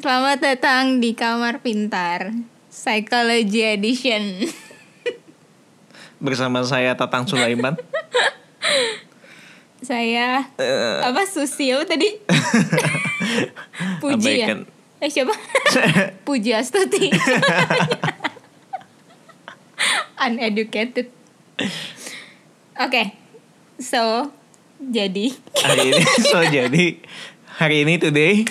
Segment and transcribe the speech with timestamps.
[0.00, 2.32] Selamat datang di Kamar Pintar
[2.72, 4.48] Psychology Edition.
[6.16, 7.76] Bersama saya Tatang Sulaiman.
[9.84, 10.48] Saya
[11.04, 12.16] Apa Susi apa tadi?
[14.00, 14.56] Puji ya?
[15.04, 15.36] Eh siapa?
[16.24, 17.12] Puji Astuti.
[20.16, 21.12] Uneducated.
[22.80, 23.20] Oke
[23.76, 24.32] So
[24.80, 25.36] Jadi.
[25.60, 26.86] Hari ini So jadi.
[27.60, 28.48] Hari ini today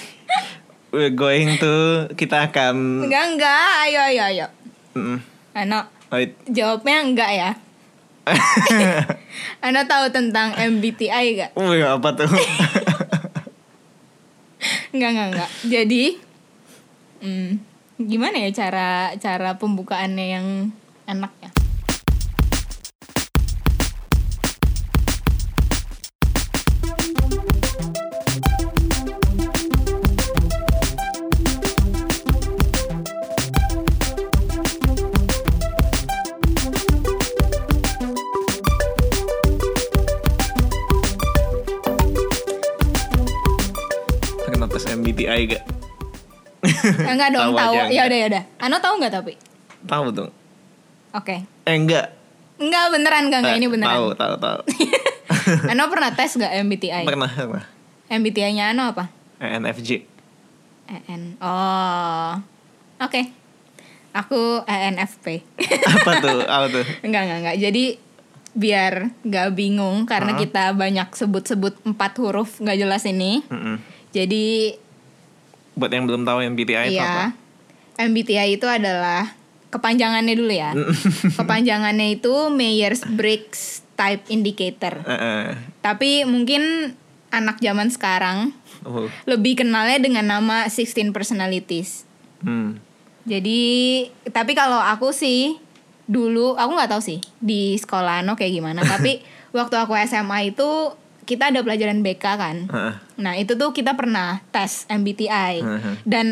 [0.89, 1.73] We're going to
[2.13, 4.47] Kita akan Enggak enggak Ayo ayo ayo
[4.97, 5.21] Mm,
[5.53, 6.33] Ano wait.
[6.49, 7.51] Jawabnya enggak ya
[9.65, 11.51] Anda tahu tentang MBTI gak?
[11.57, 12.29] Wih apa tuh
[14.89, 15.49] Enggak, enggak, enggak.
[15.65, 16.03] Jadi
[17.21, 17.51] hmm,
[18.01, 20.47] gimana ya cara cara pembukaannya yang
[21.05, 21.49] enak ya?
[45.29, 45.63] MBTI gak?
[46.59, 48.43] Eh, enggak dong, Tahu Ya udah ya udah.
[48.59, 49.33] Ano tahu nggak tapi?
[49.85, 50.31] Tahu dong
[51.13, 51.45] Oke.
[51.63, 52.11] Eh enggak
[52.59, 53.93] Enggak beneran enggak enggak Eh, ini beneran.
[53.93, 54.59] Tahu tahu tahu
[55.71, 57.05] Ano pernah tes gak MBTI?
[57.05, 57.65] Pernah pernah
[58.09, 59.13] MBTI-nya Ano apa?
[59.39, 60.03] ENFJ
[60.89, 61.37] EN.
[61.37, 62.33] Oh.
[62.97, 63.29] Oke.
[64.09, 65.45] Aku E ENFP.
[65.93, 67.57] Apa tuh Apa tuh enggak enggak enggak.
[67.61, 67.85] Jadi
[68.57, 70.41] biar nggak bingung karena Hah?
[70.41, 73.45] kita banyak sebut-sebut empat huruf nggak jelas ini.
[73.47, 73.77] Mm-mm.
[74.09, 74.73] Jadi
[75.79, 77.31] Buat yang belum tahu MBTI itu apa
[77.95, 78.05] Iya.
[78.05, 79.35] MBTI itu adalah
[79.69, 80.71] kepanjangannya dulu ya.
[81.39, 85.03] kepanjangannya itu Myers-Briggs Type Indicator.
[85.03, 85.43] Eh, eh.
[85.79, 86.93] Tapi mungkin
[87.29, 89.11] anak zaman sekarang Oh.
[89.27, 92.07] lebih kenalnya dengan nama 16 personalities.
[92.39, 92.79] Hmm.
[93.27, 93.59] Jadi
[94.31, 95.59] tapi kalau aku sih
[96.07, 98.79] dulu aku nggak tahu sih di sekolah no kayak gimana.
[98.81, 99.19] tapi
[99.57, 100.95] waktu aku SMA itu
[101.29, 102.57] kita ada pelajaran BK kan.
[102.65, 102.93] Heeh.
[103.21, 105.93] Nah itu tuh kita pernah tes MBTI Mhm.
[106.01, 106.27] dan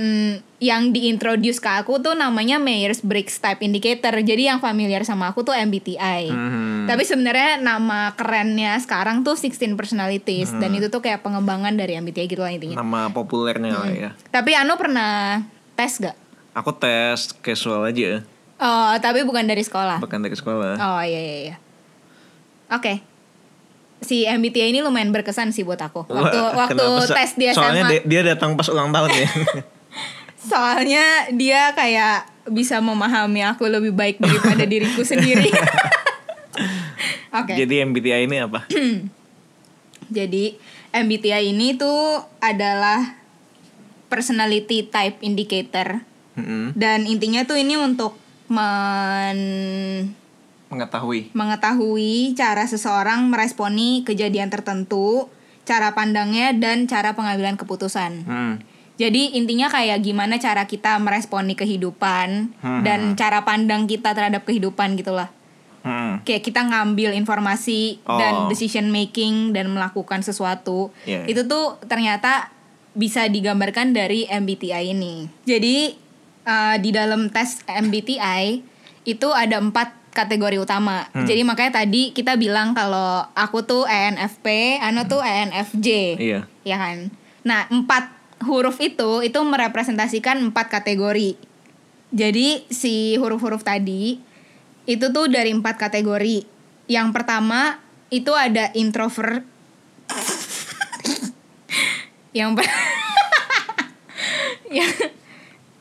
[0.57, 4.09] yang diintroduce ke aku tuh namanya Myers-Briggs Type Indicator.
[4.17, 6.25] Jadi yang familiar sama aku tuh MBTI.
[6.25, 6.89] Mhm.
[6.89, 10.79] Tapi sebenarnya nama kerennya sekarang tuh 16 Personalities dan Hmm.
[10.81, 12.81] itu tuh kayak pengembangan dari MBTI gitu lah intinya.
[12.81, 15.45] Nama populernya lah ya Tapi Ano pernah
[15.77, 16.17] tes gak?
[16.57, 18.25] Aku tes casual aja
[18.57, 20.01] Oh, tapi bukan dari sekolah.
[20.01, 21.55] Bukan dari sekolah Oh iya iya iya.
[22.73, 23.16] Oke.
[23.97, 26.05] Si MBTI ini lumayan berkesan sih buat aku.
[26.05, 27.57] Waktu Wah, waktu tes di SMA.
[27.57, 29.29] Soalnya dia, dia datang pas ulang tahun ya.
[30.51, 35.51] Soalnya dia kayak bisa memahami aku lebih baik daripada diriku sendiri.
[37.43, 37.53] Oke.
[37.53, 38.65] Jadi MBTI ini apa?
[40.17, 40.55] Jadi
[40.95, 43.19] MBTI ini tuh adalah
[44.07, 45.99] personality type indicator
[46.39, 46.71] Mm-mm.
[46.79, 48.15] dan intinya tuh ini untuk
[48.47, 49.39] men
[50.67, 51.31] Mengetahui.
[51.31, 55.31] mengetahui cara seseorang meresponi kejadian tertentu,
[55.63, 58.11] cara pandangnya dan cara pengambilan keputusan.
[58.23, 58.53] Hmm.
[58.97, 62.81] Jadi intinya kayak gimana cara kita meresponi kehidupan Hmm.
[62.81, 65.29] dan cara pandang kita terhadap kehidupan gitulah.
[65.85, 66.19] Hmm.
[66.25, 68.47] Kayak kita ngambil informasi dan Oh.
[68.49, 70.91] decision making dan melakukan sesuatu.
[71.05, 71.29] Iya.
[71.29, 72.51] Itu tuh ternyata
[72.91, 75.29] bisa digambarkan dari MBTI ini.
[75.45, 75.93] Jadi
[76.43, 78.65] uh, di dalam tes MBTI
[79.05, 81.05] itu ada empat kategori utama.
[81.13, 81.29] Hmm.
[81.29, 86.49] Jadi makanya tadi kita bilang kalau aku tuh ENFP, Ano tuh E ENFJ Iya.
[86.65, 87.13] ya kan.
[87.45, 88.09] Nah, empat
[88.49, 91.37] huruf itu itu merepresentasikan empat kategori.
[92.09, 94.17] Jadi si huruf-huruf tadi
[94.89, 96.41] itu tuh dari empat kategori.
[96.89, 97.77] Yang pertama
[98.09, 99.45] itu ada introvert.
[102.37, 102.65] yang per-
[104.77, 104.91] yang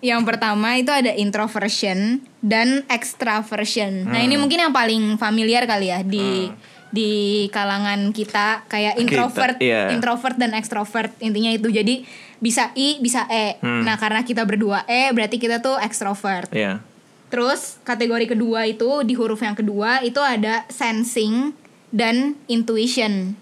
[0.07, 4.07] yang pertama itu ada introversion dan extraversion.
[4.07, 6.47] Nah, ini mungkin yang paling familiar kali ya di
[6.95, 7.11] di
[7.51, 9.91] kalangan kita kayak introvert, iya.
[9.91, 11.11] introvert dan extrovert.
[11.19, 11.67] Intinya itu.
[11.75, 12.07] Jadi
[12.39, 13.59] bisa I, bisa E.
[13.59, 13.83] Hmm.
[13.83, 16.49] Nah, karena kita berdua E berarti kita tuh extrovert.
[16.55, 16.79] Iya.
[17.27, 21.51] Terus kategori kedua itu di huruf yang kedua itu ada sensing
[21.91, 23.35] dan intuition.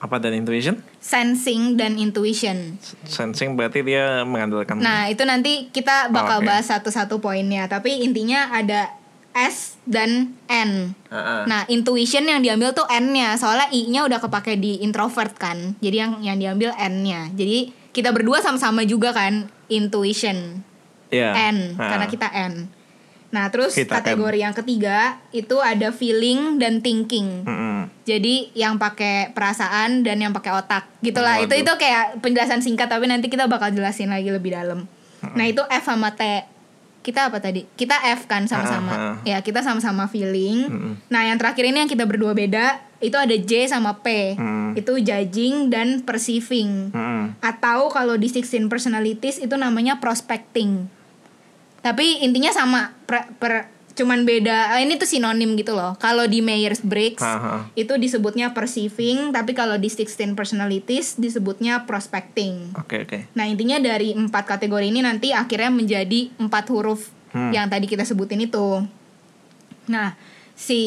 [0.00, 0.80] Apa dan intuition?
[0.96, 2.80] Sensing dan intuition.
[3.04, 4.80] Sensing berarti dia mengandalkan.
[4.80, 6.48] Nah, itu nanti kita bakal Oh, oke.
[6.48, 7.68] bahas satu-satu poinnya.
[7.68, 8.96] Tapi intinya ada
[9.36, 10.96] S dan N.
[11.12, 11.42] Heeh.
[11.44, 13.36] Nah, intuition yang diambil tuh N-nya.
[13.36, 15.76] Soalnya I-nya udah kepake di introvert kan.
[15.84, 17.28] Jadi yang yang diambil N-nya.
[17.36, 20.64] Jadi kita berdua sama-sama juga kan intuition.
[21.12, 21.52] Iya.
[21.52, 21.90] N Heeh.
[21.92, 22.54] karena kita N.
[23.30, 27.46] Nah, terus Kita kategori yang ketiga itu ada feeling dan thinking.
[28.04, 30.88] Jadi yang pakai perasaan dan yang pakai otak.
[31.00, 31.38] Gitulah.
[31.40, 31.62] Itu Waduh.
[31.62, 34.90] itu kayak penjelasan singkat tapi nanti kita bakal jelasin lagi lebih dalam.
[35.20, 36.22] Nah itu F sama T.
[37.00, 37.64] Kita apa tadi?
[37.64, 38.92] Kita F kan sama-sama.
[38.92, 39.14] Ah, ah.
[39.24, 40.68] Ya kita sama-sama feeling.
[40.68, 40.94] Mm-mm.
[41.08, 44.36] Nah yang terakhir ini yang kita berdua beda itu ada J sama P.
[44.36, 44.76] Mm.
[44.76, 46.92] Itu judging dan perceiving.
[46.92, 47.40] Mm-mm.
[47.40, 50.92] Atau kalau di 16 personalities itu namanya prospecting.
[51.80, 55.92] Tapi intinya sama per, per- cuman beda ah, ini tuh sinonim gitu loh.
[56.00, 57.68] Kalau di Myers Briggs Aha.
[57.76, 62.72] itu disebutnya perceiving, tapi kalau di 16 personalities disebutnya prospecting.
[62.80, 63.18] Oke oke.
[63.36, 67.54] Nah, intinya dari empat kategori ini nanti akhirnya menjadi empat huruf Hmm.
[67.54, 68.82] yang tadi kita sebutin itu.
[69.86, 70.18] Nah,
[70.58, 70.82] si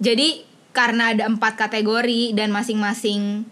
[0.00, 0.40] jadi
[0.72, 3.44] karena ada empat kategori dan masing-masing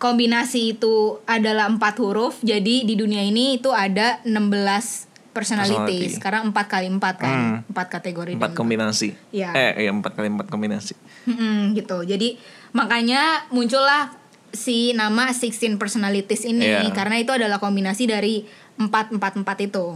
[0.00, 5.74] kombinasi itu adalah empat huruf, jadi di dunia ini itu ada 16 personality.
[5.74, 5.98] Personality.
[6.14, 7.70] Sekarang empat kali empat kan, Hmm.
[7.70, 8.34] empat kategori.
[8.36, 9.14] Empat kombinasi.
[9.30, 9.50] Iya.
[9.54, 10.94] Eh iya empat kali empat kombinasi.
[11.26, 12.02] Mm-mm, gitu.
[12.02, 12.38] Jadi
[12.70, 14.14] makanya muncullah
[14.50, 16.90] si nama 16 personalities ini Iya.
[16.90, 18.42] karena itu adalah kombinasi dari
[18.76, 19.86] 4 4 4 itu.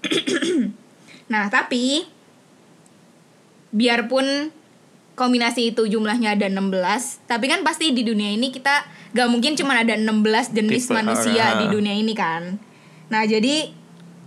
[1.32, 2.02] nah, tapi
[3.70, 4.50] biarpun
[5.14, 9.76] kombinasi itu jumlahnya ada 16, tapi kan pasti di dunia ini kita gak mungkin cuma
[9.76, 11.58] ada 16 jenis Tipe manusia orang.
[11.60, 12.56] di dunia ini kan.
[13.12, 13.68] Nah, jadi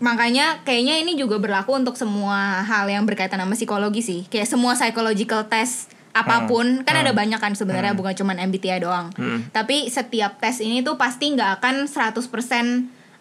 [0.04, 4.22] makanya kayaknya ini juga berlaku untuk semua hal yang berkaitan sama psikologi sih.
[4.28, 9.10] Kayak semua psychological test apa pun kan ada banyak kan sebenarnya bukan cuma MBTI doang.
[9.16, 9.48] Hmm.
[9.50, 12.20] Tapi setiap tes ini tuh pasti nggak akan 100%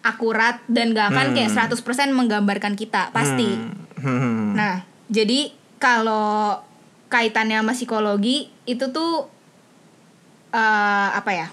[0.03, 3.47] akurat dan nggak akan kayak 100% menggambarkan kita, pasti.
[4.03, 4.53] Hmm.
[4.53, 6.59] Nah, jadi kalau
[7.07, 9.31] kaitannya sama psikologi itu tuh
[10.51, 11.47] eh apa ya?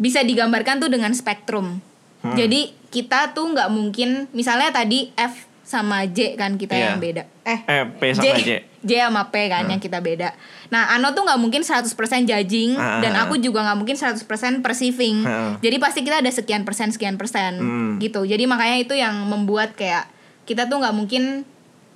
[0.00, 1.82] Bisa digambarkan tuh dengan spektrum.
[2.24, 2.36] Hmm.
[2.38, 6.82] Jadi kita tuh nggak mungkin, misalnya tadi F sama J kan kita Iya.
[6.84, 7.22] yang beda.
[7.44, 8.66] Eh, Eh, P sama J.
[8.80, 10.34] J sama P kan yang kita beda.
[10.68, 11.94] Nah, Ano tuh nggak mungkin 100%
[12.24, 14.26] judging Ah, dan ah, aku juga nggak mungkin 100%
[14.58, 15.22] perceiving.
[15.22, 15.54] Ah.
[15.56, 17.92] Jadi pasti kita ada sekian persen sekian persen Hmm.
[17.98, 18.24] gitu.
[18.24, 20.10] Jadi makanya itu yang membuat kayak
[20.42, 21.46] kita tuh nggak mungkin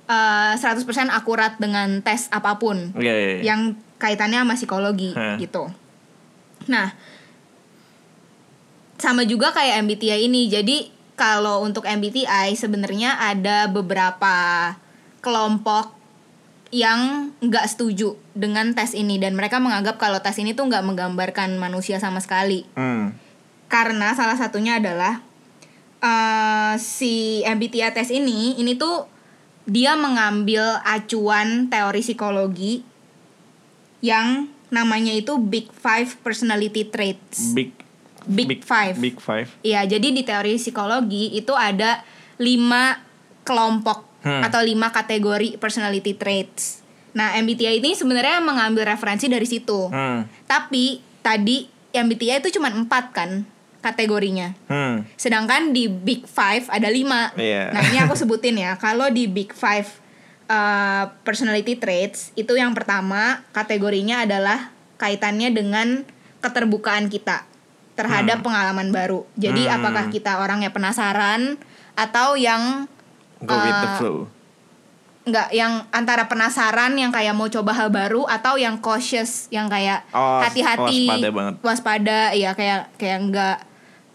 [0.05, 3.27] uh, 100% akurat dengan tes apa pun Iya iya.
[3.33, 3.41] iya.
[3.45, 3.61] yang
[3.97, 5.35] kaitannya sama psikologi Ah.
[5.35, 5.67] gitu.
[6.65, 6.95] Nah,
[8.97, 10.47] sama juga kayak MBTI ini.
[10.47, 14.75] Jadi kalau untuk MBTI sebenarnya ada beberapa
[15.23, 15.95] kelompok
[16.75, 21.55] yang nggak setuju dengan tes ini dan mereka menganggap kalau tes ini tuh nggak menggambarkan
[21.55, 23.15] manusia sama sekali Hmm.
[23.71, 25.23] karena salah satunya adalah
[26.03, 29.07] eh, si MBTI tes ini ini tuh
[29.63, 32.83] dia mengambil acuan teori psikologi
[34.03, 37.55] yang namanya itu Big Five Personality Traits.
[37.55, 37.71] Big
[38.25, 38.95] Big Five.
[38.97, 39.49] Big Five.
[39.61, 42.01] Iya, jadi di teori psikologi itu ada
[42.41, 42.99] lima
[43.45, 44.41] kelompok Hmm.
[44.41, 46.81] atau lima kategori personality traits.
[47.13, 49.85] Nah, MBTI ini sebenarnya mengambil referensi dari situ.
[49.93, 50.25] Hmm.
[50.49, 53.45] Tapi tadi MBTI itu cuma empat kan
[53.85, 54.57] kategorinya.
[54.65, 55.05] Hmm.
[55.13, 57.29] Sedangkan di Big Five ada lima.
[57.37, 57.69] Iya.
[57.69, 58.73] Nah ini aku sebutin ya.
[58.81, 59.87] Kalau di Big Five
[60.49, 66.01] uh, personality traits itu yang pertama kategorinya adalah kaitannya dengan
[66.41, 67.45] keterbukaan kita
[67.95, 69.23] terhadap pengalaman baru.
[69.35, 69.75] Jadi Hmm.
[69.75, 71.55] apakah kita orangnya penasaran
[71.93, 72.85] atau yang
[73.37, 74.17] Go with the Uh, flow.
[75.23, 80.05] nggak yang antara penasaran yang kayak mau coba hal baru atau yang cautious yang kayak
[80.11, 81.53] Oh, hati-hati waspada banget.
[81.59, 83.57] waspada iya kayak kayak nggak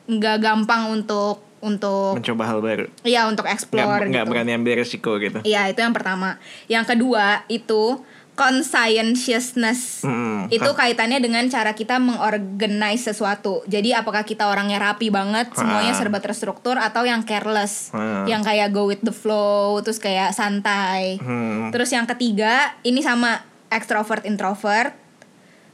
[0.09, 2.87] nggak gampang untuk untuk Mencoba hal baru.
[3.03, 5.43] iya untuk explore nggak gitu berani ambil resiko gitu.
[5.43, 7.99] iya itu yang pertama yang kedua itu
[8.41, 10.49] conscientiousness Hmm.
[10.49, 13.61] itu kaitannya dengan cara kita mengorganize sesuatu.
[13.69, 17.93] Jadi apakah kita orangnya rapi banget, semuanya serba terstruktur atau yang careless,
[18.25, 21.21] yang kayak go with the flow, terus kayak santai.
[21.21, 21.69] Hmm.
[21.69, 24.97] Terus yang ketiga ini sama extrovert introvert.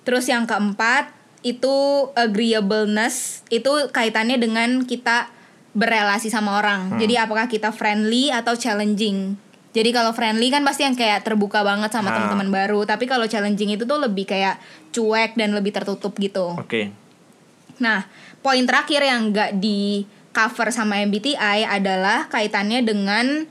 [0.03, 1.15] Terus yang keempat
[1.47, 5.31] itu agreeableness itu kaitannya dengan kita
[5.77, 6.97] berelasi sama orang.
[6.97, 9.37] Jadi apakah kita friendly atau challenging?
[9.77, 12.17] Jadi kalau friendly kan pasti yang kayak terbuka banget sama Ah.
[12.17, 14.57] teman-teman baru, tapi kalau challenging itu tuh lebih kayak
[14.89, 16.57] cuek dan lebih tertutup gitu.
[16.57, 16.97] Oke.
[17.77, 18.09] Nah,
[18.41, 23.45] poin terakhir yang nggak di cover sama MBTI adalah kaitannya dengan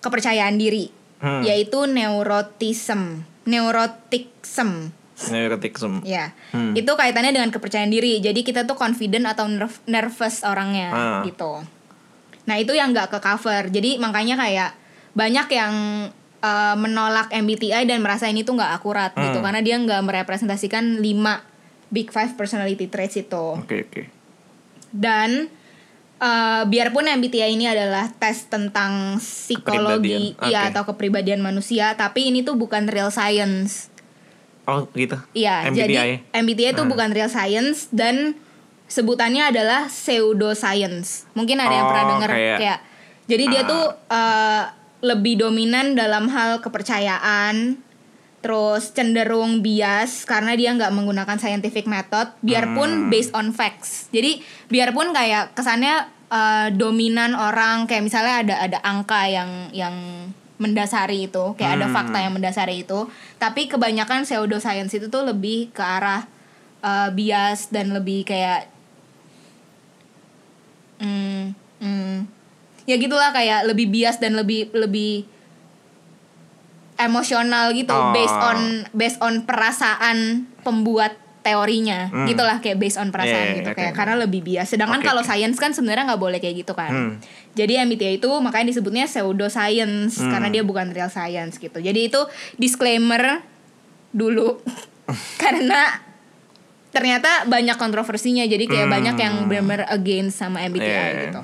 [0.00, 1.40] kepercayaan diri, Hmm.
[1.40, 4.92] yaitu neurotism, neuroticism.
[5.14, 6.02] Neuroticism.
[6.02, 6.74] Ya, Hmm.
[6.74, 8.20] itu kaitannya dengan kepercayaan diri.
[8.20, 11.22] Jadi kita tuh confident atau nerv- nervous orangnya Ah.
[11.24, 11.64] gitu.
[12.44, 13.70] Nah itu yang nggak ke cover.
[13.70, 14.70] Jadi makanya kayak
[15.14, 15.74] banyak yang
[16.40, 19.44] uh, menolak MBTI dan merasa ini tuh nggak akurat gitu Hmm.
[19.44, 21.40] karena dia nggak merepresentasikan lima
[21.88, 23.44] big five personality traits itu.
[23.56, 24.02] Oke oke.
[24.90, 25.46] Dan
[26.16, 30.50] uh, biarpun MBTI ini adalah tes tentang psikologi Kepribadian.
[30.50, 33.90] ya atau kepribadian manusia, tapi ini tuh bukan real science.
[34.64, 35.14] Oh gitu.
[35.32, 36.88] Iya, jadi MBTI itu Ah.
[36.88, 38.32] bukan real science dan
[38.86, 41.28] sebutannya adalah pseudoscience.
[41.32, 42.78] Mungkin ada yang Oh, pernah dengar kayak- kayak,
[43.26, 43.68] jadi dia Ah.
[43.68, 44.62] tuh eh,
[45.04, 47.76] lebih dominan dalam hal kepercayaan,
[48.40, 53.10] terus cenderung bias karena dia nggak menggunakan scientific method, biarpun Hmm.
[53.12, 54.08] based on facts.
[54.16, 54.40] Jadi
[54.72, 59.94] biarpun kayak kesannya eh, dominan orang kayak misalnya ada ada angka yang yang
[60.56, 61.94] mendasari itu, kayak ada Hmm.
[61.94, 63.06] fakta yang mendasari itu,
[63.36, 66.24] tapi kebanyakan pseudoscience itu tuh lebih ke arah
[66.80, 68.66] eh, bias dan lebih kayak
[70.98, 72.16] hmm, hmm,
[72.84, 75.24] ya gitulah kayak lebih bias dan lebih lebih
[76.94, 78.14] emosional gitu Oh.
[78.14, 78.58] based on
[78.92, 82.24] based on perasaan pembuat teorinya Hmm.
[82.24, 83.76] gitulah kayak based on perasaan Yeah, gitu oke.
[83.76, 86.88] kayak karena lebih bias sedangkan Oke, kalau science kan sebenarnya nggak boleh kayak gitu kan
[86.88, 87.12] Hmm.
[87.52, 90.32] jadi MBTI itu makanya disebutnya pseudo science Hmm.
[90.32, 92.20] karena dia bukan real science gitu jadi itu
[92.56, 93.44] disclaimer
[94.08, 94.56] dulu
[95.42, 96.00] karena
[96.88, 98.94] ternyata banyak kontroversinya jadi kayak Hmm.
[98.94, 101.22] banyak yang benar-benar against sama MBTI yeah.
[101.28, 101.40] gitu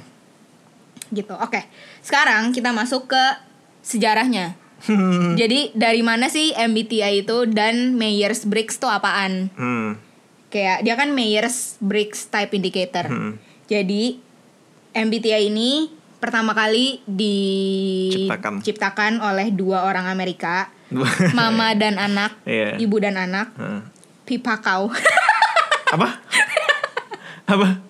[1.10, 1.60] gitu oke
[2.00, 3.24] sekarang kita masuk ke
[3.80, 4.54] sejarahnya
[5.34, 10.00] jadi dari mana sih MBTI itu dan Myers Briggs tuh apaan Hmm.
[10.48, 13.36] kayak dia kan Myers Briggs type indicator Hmm.
[13.66, 14.16] jadi
[14.90, 17.00] MBTI ini pertama kali
[18.10, 18.60] Ciptakan.
[18.60, 20.72] diciptakan oleh dua orang Amerika
[21.34, 22.76] mama dan anak Iya.
[22.76, 23.84] ibu dan anak Hmm.
[24.24, 24.88] pipa kau
[25.90, 26.08] Apa?
[27.52, 27.89] Apa?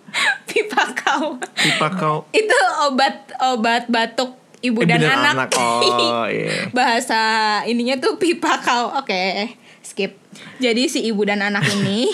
[1.53, 6.69] Pipa kau itu obat obat batuk ibu, dan, anak, Oh iya.
[6.71, 7.21] bahasa
[7.65, 9.49] ininya tuh pipa kau oke
[9.81, 10.21] skip.
[10.57, 12.07] Jadi si ibu dan anak ini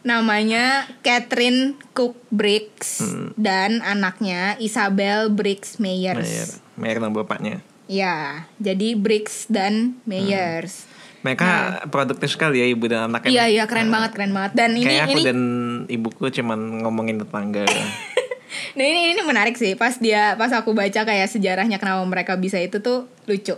[0.00, 3.34] namanya Catherine Cook Briggs Hmm.
[3.34, 5.76] dan anaknya Isabel Briggs.
[5.76, 6.62] Meyers.
[6.74, 7.60] Mayer nama bapaknya.
[7.84, 10.86] ya jadi Briggs dan Meyers
[11.20, 14.88] Mereka produktif sekali ya ibu dan anak iya iya keren banget keren banget dan ini
[14.88, 15.40] Kayak aku ini dan
[15.86, 17.68] ibuku cuman ngomongin tetangga.
[18.50, 22.58] Nah ini ini menarik sih pas dia pas aku baca kayak sejarahnya kenapa mereka bisa
[22.58, 23.54] itu tuh lucu.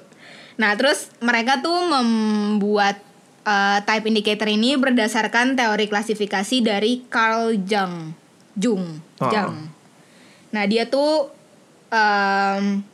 [0.60, 3.00] Nah terus mereka tuh membuat
[3.44, 8.12] uh, type indicator ini berdasarkan teori klasifikasi dari Carl Jung.
[8.52, 9.00] Jung.
[9.20, 9.32] Oh.
[9.32, 9.56] Jung.
[10.52, 11.32] Nah dia tuh
[11.88, 12.84] um,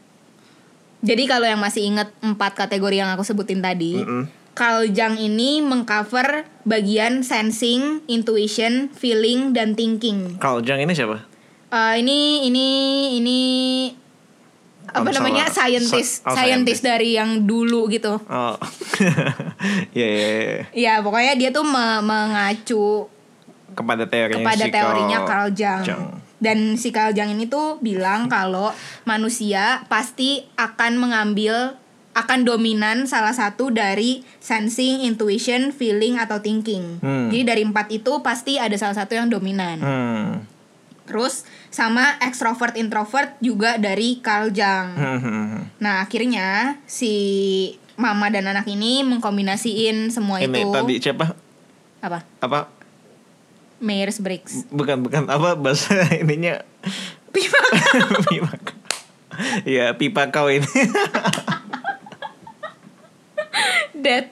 [0.98, 4.26] jadi kalau yang masih inget empat kategori yang aku sebutin tadi, Mm-mm.
[4.26, 4.37] Carl
[4.84, 10.34] Jung ini mengcover bagian sensing, intuition, feeling, dan thinking.
[10.36, 11.22] Kalau Jang ini siapa?
[11.68, 12.66] Eh, ini ini
[13.16, 13.40] ini
[14.88, 18.56] apa namanya scientist oh, scientist dari yang dulu gitu Oh.
[19.92, 20.64] Iya iya iya.
[20.72, 23.04] ya pokoknya dia tuh me- mengacu
[23.76, 25.82] Kepada teorinya kepada si teorinya Carl Carl Jung.
[25.84, 26.04] Jung.
[26.40, 28.72] dan si Carl Jung ini tuh bilang kalau
[29.04, 31.76] manusia pasti akan mengambil
[32.18, 36.98] akan dominan salah satu dari sensing, intuition, feeling atau thinking.
[36.98, 37.30] Hmm.
[37.30, 39.78] Jadi dari empat itu pasti ada salah satu yang dominan.
[39.78, 40.28] Hmm.
[41.06, 44.88] Terus sama extrovert introvert juga dari Carl Jung.
[44.98, 45.62] Hmm, hmm, hmm.
[45.78, 47.14] Nah akhirnya si
[47.94, 51.26] mama dan anak ini mengkombinasiin semua Ini itu tadi siapa?
[51.98, 52.22] apa?
[52.42, 52.60] Apa?
[53.78, 54.66] Myers Briggs.
[54.74, 56.62] Bukan bukan apa bahasa ininya
[57.30, 57.60] Pipa.
[58.30, 58.54] pipa.
[59.62, 60.66] Iya, pipa kau ini.
[63.98, 64.30] That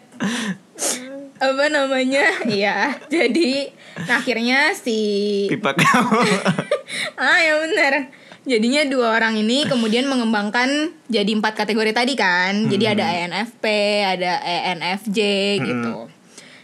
[1.37, 2.27] apa namanya?
[2.49, 2.97] Iya.
[3.13, 3.69] Jadi
[4.09, 4.99] nah akhirnya si
[5.49, 6.21] pipa kau.
[7.21, 8.09] ah ya benar.
[8.47, 12.71] Jadinya dua orang ini kemudian mengembangkan jadi empat kategori tadi kan.
[12.71, 13.65] Jadi ada ENFP,
[14.07, 15.19] ada ENFJ
[15.67, 16.07] gitu.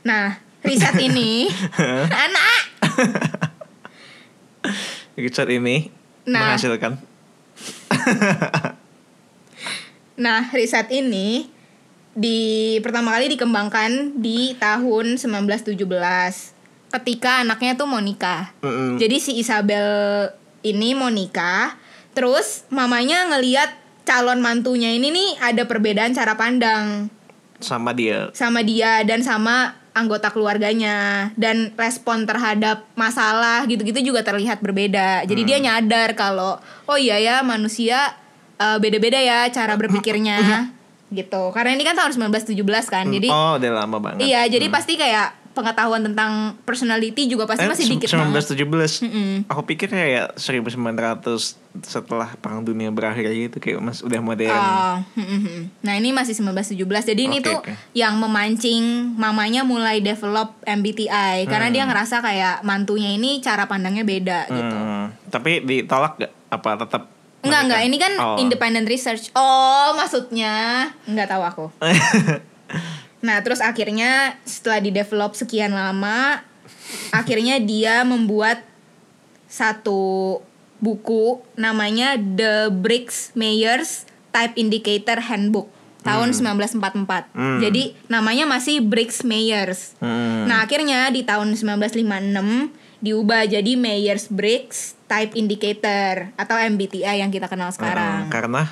[0.07, 1.51] Nah, riset ini
[2.27, 2.61] anak
[5.19, 5.91] Richard ini
[6.23, 6.55] Nah.
[6.55, 7.03] menghasilkan.
[10.15, 11.51] Nah, riset ini
[12.13, 15.81] di pertama kali dikembangkan di tahun 1917
[16.93, 18.53] ketika anaknya tuh mau nikah.
[18.61, 19.01] Mm-mm.
[19.01, 20.29] Jadi si Isabel
[20.61, 21.81] ini mau nikah,
[22.13, 27.09] terus mamanya ngeliat calon mantunya ini nih ada perbedaan cara pandang
[27.63, 28.35] sama dia.
[28.35, 35.25] sama dia dan sama anggota keluarganya dan respon terhadap masalah gitu-gitu juga terlihat berbeda.
[35.25, 38.17] Jadi dia nyadar kalau oh iya ya manusia
[38.59, 40.69] eh, beda-beda ya cara berpikirnya
[41.13, 41.53] gitu.
[41.53, 42.57] Karena ini kan tahun 1917
[42.89, 43.05] kan.
[43.07, 44.25] Jadi oh, udah lama banget.
[44.25, 48.57] iya, jadi pasti kayak pengetahuan tentang personality juga pasti Eh, masih dikit banget.
[48.57, 49.05] 1917.
[49.05, 49.33] Mm-mm.
[49.53, 54.49] Aku pikir kayak 1900 setelah perang dunia berakhir gitu kayak mas udah modern.
[54.49, 55.63] Oh, hmm, hmm, hmm.
[55.85, 57.73] Nah ini masih 1917 Jadi ini Oke, tuh oke.
[57.93, 64.49] yang memancing mamanya mulai develop MBTI Karena dia ngerasa kayak mantunya ini cara pandangnya beda
[64.49, 66.33] gitu Hmm, tapi ditolak gak?
[66.49, 67.12] Apa tetap?
[67.43, 68.39] Enggak enggak ini kan Oh.
[68.39, 71.67] independent research Oh maksudnya Enggak tahu aku
[73.27, 76.43] Nah terus akhirnya setelah di develop sekian lama
[77.11, 78.63] Akhirnya dia membuat
[79.47, 80.41] satu
[80.83, 85.69] buku namanya The Briggs Myers Type Indicator Handbook
[86.03, 87.31] tahun 1944.
[87.31, 87.61] Hmm.
[87.63, 89.95] Jadi namanya masih Briggs Myers.
[90.03, 90.51] Hmm.
[90.51, 97.51] Nah, akhirnya di tahun 1956 diubah jadi Myers Briggs Type Indicator atau MBTI yang kita
[97.51, 98.31] kenal sekarang.
[98.31, 98.63] Uh, karena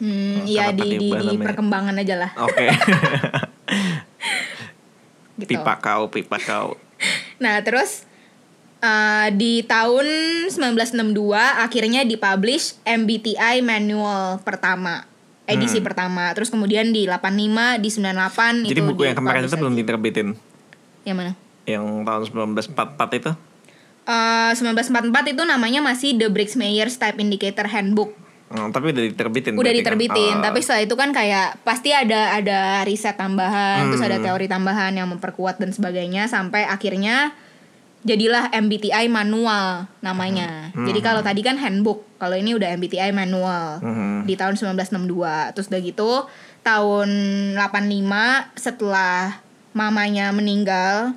[0.00, 2.32] Hmm, iya kenapa di, di, di perkembangan aja lah.
[2.40, 2.66] oke.
[5.40, 5.56] Gitu.
[5.56, 6.76] pipa kau, pipa kau.
[7.40, 8.04] Nah, terus
[8.84, 10.04] uh, di tahun
[10.52, 11.16] 1962
[11.64, 15.08] akhirnya dipublish MBTI Manual pertama,
[15.48, 16.36] edisi pertama.
[16.36, 20.36] Terus kemudian di 85, di 98 Jadi itu buku yang kemarin itu belum diterbitin.
[21.08, 21.32] Yang mana?
[21.70, 22.22] Yang tahun
[22.66, 23.30] 1944 itu.
[24.04, 28.16] Eh, 1944 itu namanya masih The Briggs Myers Type Indicator Handbook.
[28.50, 29.54] Hmm, tapi udah diterbitin.
[29.54, 29.78] Udah kan?
[29.78, 30.42] diterbitin, Oh.
[30.42, 34.10] tapi setelah itu kan kayak pasti ada ada riset tambahan, terus Hmm.
[34.10, 37.30] ada teori tambahan yang memperkuat dan sebagainya sampai akhirnya
[38.02, 40.74] jadilah MBTI manual namanya.
[40.74, 40.82] Hmm.
[40.82, 44.26] Jadi kalau tadi kan handbook, kalau ini udah MBTI manual Mhm.
[44.26, 45.54] di tahun 1962.
[45.54, 46.10] Terus udah gitu
[46.66, 47.08] tahun
[47.54, 49.38] 85 setelah
[49.70, 51.14] mamanya meninggal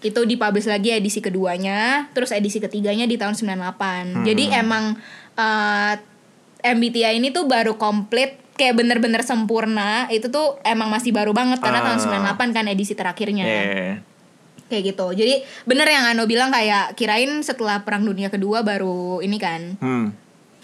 [0.00, 4.24] itu dipublish lagi edisi keduanya, terus edisi ketiganya di tahun 98.
[4.28, 4.96] Jadi emang
[5.34, 5.94] eh,
[6.62, 11.84] MBTI ini tuh baru komplit kayak bener-bener sempurna itu tuh emang masih baru banget karena
[11.84, 12.32] tahun Ah.
[12.32, 14.00] 98 kan edisi terakhirnya Yeah.
[14.66, 19.36] kayak gitu jadi bener yang Ano bilang kayak kirain setelah perang dunia kedua baru ini
[19.36, 20.16] kan Hmm.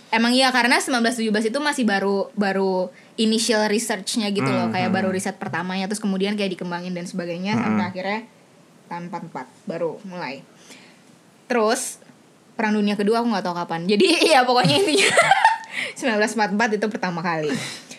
[0.08, 2.88] emang iya karena 1917 itu masih baru baru
[3.20, 7.84] initial researchnya gitu loh kayak baru riset pertamanya terus kemudian kayak dikembangin dan sebagainya sampai
[7.92, 8.20] akhirnya
[8.92, 10.44] tahun 44 baru mulai
[11.49, 12.04] terus
[12.52, 14.06] perang dunia kedua aku nggak tahu kapan jadi
[14.37, 15.08] ya pokoknya intinya
[15.96, 17.49] 1944 itu pertama kali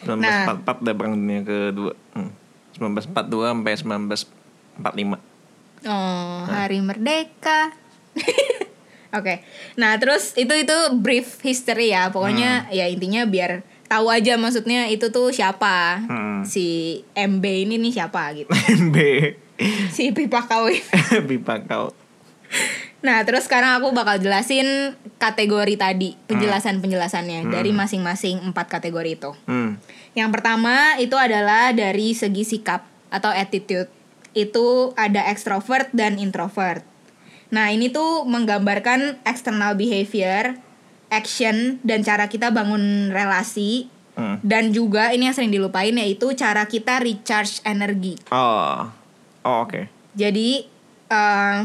[0.05, 1.93] 1944 udah perang dunia kedua.
[2.13, 2.31] Hmm.
[2.75, 3.73] 1942 sampai
[4.75, 5.87] 1945.
[5.87, 7.71] Oh, hari merdeka.
[9.17, 9.45] Oke.
[9.77, 12.09] Nah, terus itu itu brief history ya.
[12.09, 16.01] Pokoknya ya intinya biar tahu aja maksudnya itu tuh siapa.
[16.03, 16.41] Hmm.
[16.43, 18.49] Si MB ini nih siapa gitu.
[18.89, 18.97] B.
[19.95, 20.81] si pipa kawin.
[21.29, 21.93] Pipa kau.
[23.03, 29.31] Nah, terus sekarang aku bakal jelasin kategori tadi, penjelasan-penjelasannya dari masing-masing empat kategori itu.
[29.43, 29.75] Hmm.
[30.15, 33.91] Yang pertama itu adalah dari segi sikap atau attitude.
[34.31, 36.87] Itu ada extrovert dan introvert.
[37.51, 40.55] Nah, ini tuh menggambarkan external behavior,
[41.11, 44.37] action dan cara kita bangun relasi Hmm.
[44.45, 48.21] dan juga ini yang sering dilupain yaitu cara kita recharge energi.
[48.29, 48.85] Oh.
[49.43, 49.87] Oh, oke.
[50.13, 50.65] Jadi
[51.05, 51.59] eh,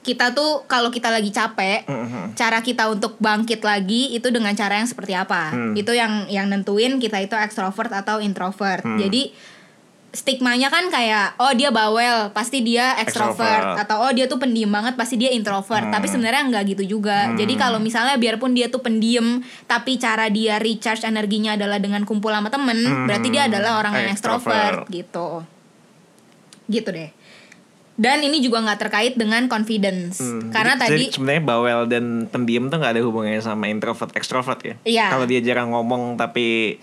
[0.00, 2.32] kita tuh kalau kita lagi capek, Mhm.
[2.32, 5.76] cara kita untuk bangkit lagi itu dengan cara yang seperti apa Hmm.
[5.76, 8.96] itu yang yang nentuin kita itu extrovert atau introvert Hmm.
[8.96, 9.28] jadi
[10.10, 13.36] stigmanya kan kayak oh dia bawel pasti dia extrovert,
[13.76, 13.78] Extrovert.
[13.78, 15.92] atau oh dia tuh pendiam banget pasti dia introvert Hmm.
[15.92, 19.38] tapi sebenarnya nggak gitu juga jadi kalau misalnya biarpun dia tuh pendiam
[19.68, 23.04] tapi cara dia recharge energinya adalah dengan kumpul sama temen Hmm.
[23.04, 25.44] berarti dia adalah orang yang extrovert gitu
[26.70, 27.10] gitu deh
[27.94, 32.66] dan ini juga nggak terkait dengan confidence Hmm, karena jadi- tadi sebenarnya bawel dan pendiam
[32.66, 34.74] tuh nggak ada hubungannya sama introvert extrovert ya.
[34.82, 35.06] Iya.
[35.10, 36.80] Kalau dia jarang ngomong tapi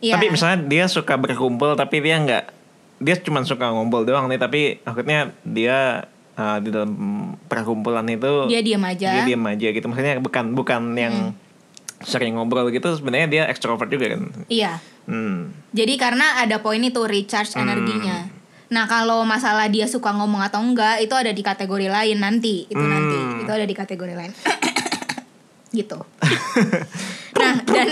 [0.00, 0.16] Iya.
[0.16, 2.44] tapi misalnya dia suka berkumpul tapi dia nggak
[2.98, 6.92] dia cuma suka ngobrol doang nih tapi akhirnya dia uh, di dalam
[7.46, 11.32] perkumpulan itu dia diam aja dia diam aja gitu maksudnya bukan bukan yang
[12.00, 14.28] sering ngobrol gitu sebenarnya dia extrovert juga kan.
[14.46, 15.56] iya Hmm.
[15.70, 18.28] jadi karena ada poin itu recharge energinya
[18.70, 22.78] nah kalau masalah dia suka ngomong atau enggak itu ada di kategori lain nanti itu
[22.78, 22.88] Hmm.
[22.88, 24.32] nanti itu ada di kategori lain
[25.78, 25.98] gitu
[27.40, 27.88] nah dan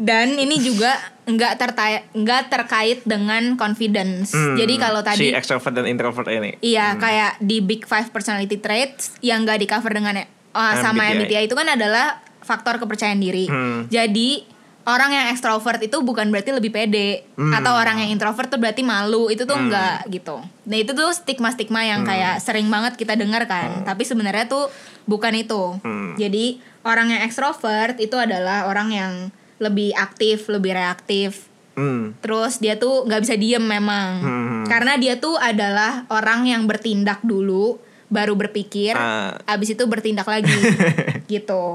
[0.00, 4.56] dan ini juga nggak terkait nggak terkait dengan confidence Hmm.
[4.56, 6.56] jadi kalau si tadi extrovert dan introvert ini.
[6.58, 11.16] Iya, kayak di Big Five Personality Traits yang gak di cover dengan uh, sama MBTI.
[11.28, 13.46] MBTI itu kan adalah faktor kepercayaan diri.
[13.46, 13.86] Hmm.
[13.86, 14.42] Jadi
[14.88, 17.52] orang yang ekstrovert itu bukan berarti lebih pede Hmm.
[17.52, 20.40] atau orang yang introvert tuh berarti malu itu tuh enggak gitu.
[20.40, 22.08] Nah itu tuh stigma-stigma yang Hmm.
[22.08, 23.84] kayak sering banget kita dengar kan.
[23.84, 24.72] Tapi sebenarnya tuh
[25.04, 25.76] bukan itu.
[25.84, 26.16] Hmm.
[26.16, 29.12] Jadi orang yang ekstrovert itu adalah orang yang
[29.60, 32.12] lebih aktif, lebih reaktif, Hmm.
[32.20, 34.64] Terus dia tuh nggak bisa diem memang, Hmm.
[34.68, 37.78] karena dia tuh adalah orang yang bertindak dulu,
[38.10, 39.38] baru berpikir, Ah.
[39.46, 40.50] abis itu bertindak lagi,
[41.30, 41.72] gitu.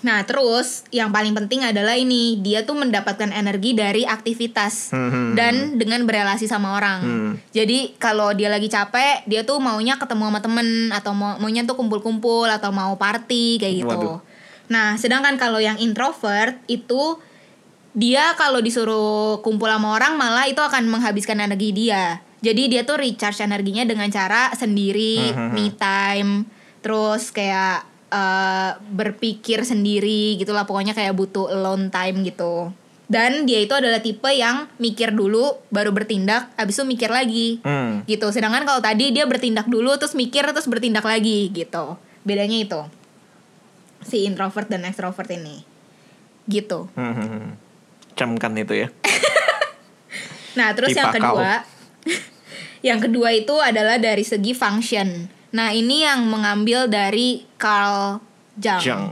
[0.00, 5.36] Nah terus yang paling penting adalah ini dia tuh mendapatkan energi dari aktivitas Hmm.
[5.36, 7.00] dan dengan berelasi sama orang.
[7.04, 7.32] Hmm.
[7.52, 11.76] Jadi kalau dia lagi capek, dia tuh maunya ketemu sama temen atau mau maunya tuh
[11.76, 13.92] kumpul-kumpul atau mau party kayak gitu.
[13.92, 14.18] Waduh.
[14.72, 17.20] Nah sedangkan kalau yang introvert itu
[17.90, 22.22] dia kalau disuruh kumpul sama orang malah itu akan menghabiskan energi dia.
[22.40, 25.50] Jadi dia tuh recharge energinya dengan cara sendiri, Mhm.
[25.52, 26.32] me time.
[26.80, 32.74] terus kayak eh, berpikir sendiri gitulah pokoknya kayak butuh alone time gitu
[33.06, 38.02] dan dia itu adalah tipe yang mikir dulu baru bertindak habis itu mikir lagi Hmm.
[38.04, 42.80] gitu sedangkan kalau tadi dia bertindak dulu terus mikir terus bertindak lagi gitu bedanya itu
[44.00, 45.62] si introvert dan extrovert ini
[46.46, 47.54] gitu Hmm.
[48.12, 48.88] Camkan itu ya.
[50.50, 51.38] Nah, terus yang Tipe kau.
[51.38, 51.62] kedua,
[52.88, 55.30] yang kedua itu adalah dari segi function.
[55.50, 58.22] Nah, ini yang mengambil dari Carl
[58.58, 58.82] Jung.
[58.82, 59.06] Jung.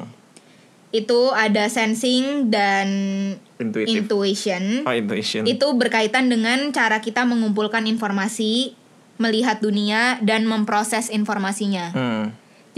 [0.88, 2.88] Itu ada sensing dan
[3.60, 3.92] Intuitif.
[3.92, 4.86] intuition.
[4.88, 5.44] Oh, intuition.
[5.44, 8.72] Itu berkaitan dengan cara kita mengumpulkan informasi,
[9.18, 11.92] melihat dunia dan memproses informasinya.
[11.92, 12.24] Hmm.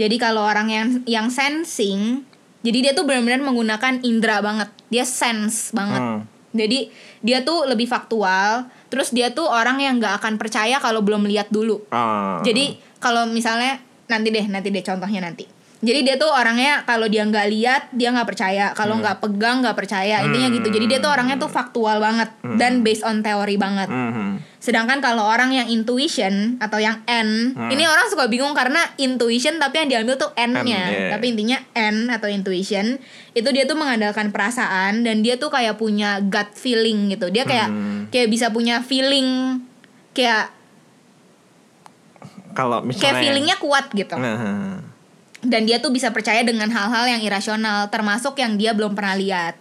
[0.01, 2.25] Jadi kalau orang yang yang sensing,
[2.65, 4.73] jadi dia tuh benar-benar menggunakan indera banget.
[4.89, 6.01] Dia sense banget.
[6.01, 6.19] Hmm.
[6.51, 6.91] Jadi
[7.23, 8.67] dia tuh lebih faktual.
[8.91, 11.79] Terus dia tuh orang yang nggak akan percaya kalau belum lihat dulu.
[11.93, 12.43] Ah.
[12.43, 15.49] Jadi kalau misalnya nanti deh, nanti deh contohnya nanti.
[15.81, 19.73] Jadi dia tuh orangnya kalau dia nggak lihat dia nggak percaya, kalau nggak pegang nggak
[19.73, 20.69] percaya intinya gitu.
[20.69, 22.29] Jadi dia tuh orangnya tuh faktual banget
[22.61, 23.89] dan based on teori banget.
[23.89, 24.31] Hmm, hmm.
[24.61, 29.81] Sedangkan kalau orang yang intuition atau yang N, ini orang suka bingung karena intuition tapi
[29.81, 30.61] yang diambil tuh N-nya.
[30.85, 31.09] N, iya.
[31.17, 33.01] Tapi intinya N atau intuition
[33.33, 37.33] itu dia tuh mengandalkan perasaan dan dia tuh kayak punya gut feeling gitu.
[37.33, 38.05] Dia kayak Hmm.
[38.13, 39.57] kayak bisa punya feeling
[40.13, 40.53] kayak
[42.53, 44.15] Kalau misalnya kayak feelingnya kuat gitu.
[44.15, 44.79] Nah,
[45.41, 49.55] Dan dia tuh bisa percaya dengan hal-hal yang irasional termasuk yang dia belum pernah lihat.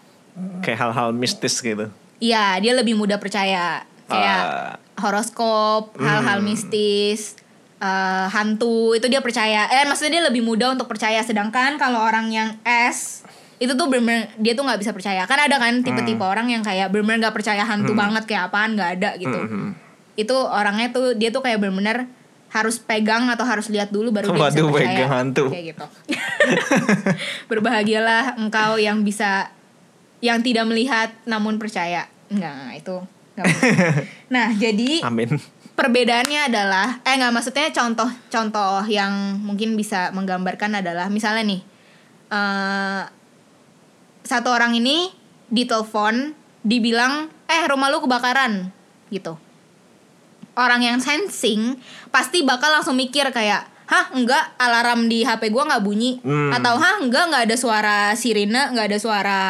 [0.62, 1.90] kayak hal-hal mistis gitu.
[2.16, 4.72] Iya, dia lebih mudah percaya kayak Ah.
[4.96, 7.34] horoskop, hal-hal mistis,
[7.76, 9.66] eh, hantu itu dia percaya.
[9.68, 11.20] Eh maksudnya dia lebih mudah untuk percaya.
[11.20, 13.24] Sedangkan kalau orang yang S
[13.56, 15.24] itu tuh bener dia tuh nggak bisa percaya.
[15.24, 18.90] Kan ada kan tipe-tipe orang yang kayak bener nggak percaya hantu banget kayak apaan nggak
[19.00, 19.36] ada gitu.
[19.36, 19.68] Mhm.
[20.16, 22.08] Itu orangnya tuh dia tuh kayak bener-bener
[22.50, 24.90] harus pegang atau harus lihat dulu baru dia bisa Waduh, percaya.
[24.90, 25.44] pegang hantu.
[25.54, 25.86] Kayak gitu.
[27.50, 29.54] Berbahagialah engkau yang bisa
[30.20, 32.10] yang tidak melihat namun percaya.
[32.26, 32.96] Enggak, itu
[33.38, 33.74] nggak mungkin.
[34.34, 35.38] Nah, jadi Amin.
[35.74, 41.60] perbedaannya adalah eh nggak maksudnya contoh-contoh yang mungkin bisa menggambarkan adalah misalnya nih
[42.30, 43.02] eh
[44.22, 45.10] satu orang ini
[45.50, 48.70] ditelepon dibilang eh rumah lu kebakaran
[49.10, 49.34] gitu
[50.60, 51.80] orang yang sensing
[52.12, 56.52] pasti bakal langsung mikir kayak hah enggak alarm di HP gua nggak bunyi Hmm.
[56.52, 59.40] atau hah enggak nggak ada suara sirine nggak ada suara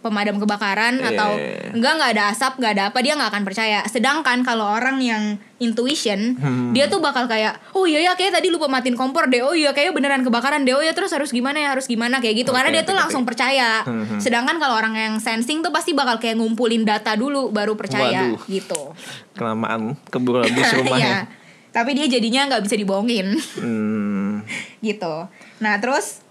[0.00, 1.70] pemadam kebakaran Iya, atau iya, iya.
[1.70, 5.22] enggak nggak ada asap nggak ada apa dia nggak akan percaya sedangkan kalau orang yang
[5.58, 6.70] intuition Hmm.
[6.70, 9.70] dia tuh bakal kayak oh iya ya kayak tadi lupa matiin kompor deh oh iya
[9.70, 12.68] kayak beneran kebakaran deh oh ya terus harus gimana ya harus gimana kayak gitu karena
[12.68, 13.28] Oke, dia tuh langsung oke.
[13.28, 14.18] percaya Hmm, hmm.
[14.18, 18.40] sedangkan kalau orang yang sensing tuh pasti bakal kayak ngumpulin data dulu baru percaya Waduh.
[18.46, 18.80] gitu
[19.32, 20.76] Kelamaan keburu habis Iya.
[20.76, 21.16] rumahnya.
[21.70, 24.40] tapi dia jadinya nggak bisa dibohongin Hmm.
[24.80, 26.24] gitu nah terus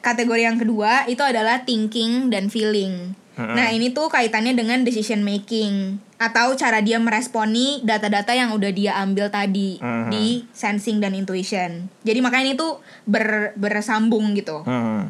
[0.00, 3.56] kategori yang kedua itu adalah thinking dan feeling Hmm.
[3.56, 9.00] nah ini tuh kaitannya dengan decision making atau cara dia meresponi data-data yang udah dia
[9.00, 10.12] ambil tadi Hmm.
[10.12, 15.08] di sensing dan intuition jadi makanya ini tuh ber, bersambung gitu Hmm.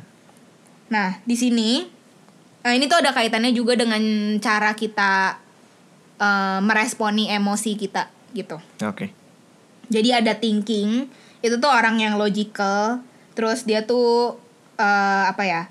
[0.90, 1.86] Nah, di sini
[2.60, 4.02] eh, ini tuh ada kaitannya juga dengan
[4.38, 5.38] cara kita
[6.20, 8.58] eh, meresponi emosi kita gitu.
[8.84, 9.10] Oke.
[9.88, 11.08] Jadi ada thinking,
[11.40, 14.38] itu tuh orang yang logical, terus dia tuh
[14.80, 15.62] eh, apa ya?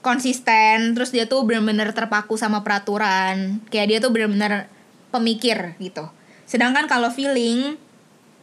[0.00, 3.60] konsisten, terus dia tuh benar-benar terpaku sama peraturan.
[3.68, 4.64] Kayak dia tuh benar-benar
[5.12, 6.08] pemikir gitu.
[6.48, 7.76] Sedangkan kalau feeling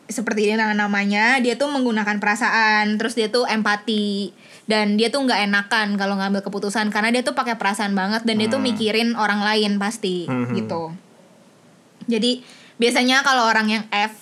[0.08, 4.32] seperti ini namanya, dia tuh menggunakan perasaan, terus dia tuh empati
[4.70, 8.38] dan dia tuh nggak enakan kalau ngambil keputusan karena dia tuh pakai perasaan banget dan
[8.40, 8.68] dia tuh Hmm.
[8.72, 10.54] mikirin orang lain pasti Mhm.
[10.64, 10.94] gitu.
[12.08, 12.46] Jadi
[12.78, 14.14] biasanya kalau orang yang F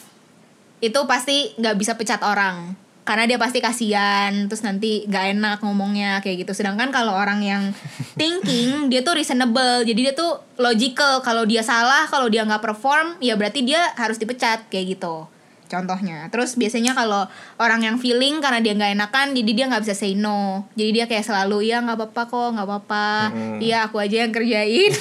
[0.82, 6.26] itu pasti nggak bisa pecat orang karena dia pasti kasihan terus nanti nggak enak ngomongnya
[6.26, 6.58] kayak gitu.
[6.58, 7.64] Sedangkan kalau orang yang
[8.20, 9.86] thinking dia tuh reasonable.
[9.86, 11.22] Jadi dia tuh logical.
[11.22, 15.30] Kalau dia salah kalau dia nggak perform ya berarti dia harus dipecat kayak gitu.
[15.70, 16.30] Contohnya.
[16.34, 17.30] Terus biasanya kalau
[17.62, 20.66] orang yang feeling karena dia nggak enakan jadi dia nggak bisa say no.
[20.74, 23.08] Jadi dia kayak selalu ya nggak apa-apa kok nggak apa-apa.
[23.30, 23.58] Hmm.
[23.62, 24.94] iya aku aja yang kerjain.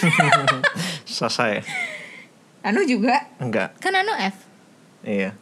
[1.08, 1.64] Selesai.
[2.64, 3.32] Anu juga?
[3.40, 3.76] Enggak.
[3.80, 4.36] kan Anu F.
[5.04, 5.36] Iya.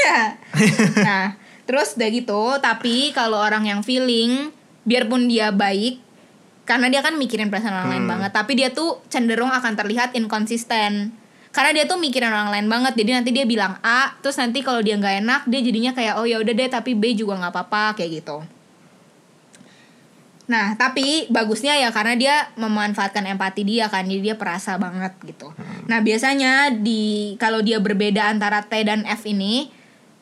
[1.08, 1.36] nah,
[1.70, 4.50] terus udah gitu, tapi kalau orang yang feeling,
[4.82, 6.02] biarpun dia baik,
[6.66, 8.12] karena dia kan mikirin perasaan orang lain Hmm.
[8.18, 11.14] banget, tapi dia tuh cenderung akan terlihat inkonsisten.
[11.54, 14.82] Karena dia tuh mikirin orang lain banget, jadi nanti dia bilang A, terus nanti kalau
[14.82, 17.94] dia nggak enak, dia jadinya kayak oh ya udah deh, tapi B juga nggak apa-apa
[17.98, 18.42] kayak gitu.
[20.50, 25.54] Nah, tapi bagusnya ya karena dia memanfaatkan empati dia kan, jadi dia perasa banget gitu.
[25.86, 29.70] Nah, biasanya di kalau dia berbeda antara T dan F ini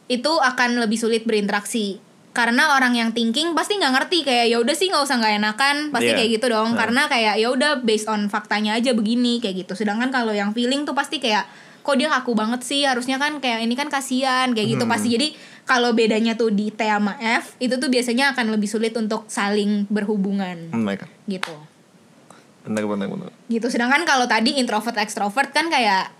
[0.08, 2.00] itu akan lebih sulit berinteraksi.
[2.28, 5.76] karena orang yang thinking pasti nggak ngerti kayak ya udah sih nggak usah nggak enakan
[5.90, 6.16] pasti Iya.
[6.16, 6.78] kayak gitu dong Nah.
[6.78, 10.86] karena kayak ya udah based on faktanya aja begini kayak gitu sedangkan kalau yang feeling
[10.86, 14.70] tuh pasti kayak kok dia kaku banget sih harusnya kan kayak ini kan kasihan kayak
[14.70, 14.92] gitu Hmm.
[14.92, 15.28] pasti jadi
[15.64, 19.88] kalau bedanya tuh di T sama F itu tuh biasanya akan lebih sulit untuk saling
[19.88, 21.10] berhubungan baik.
[21.26, 21.56] gitu
[22.62, 23.30] Benar benar benar.
[23.48, 26.12] gitu sedangkan kalau tadi introvert extrovert kan kayak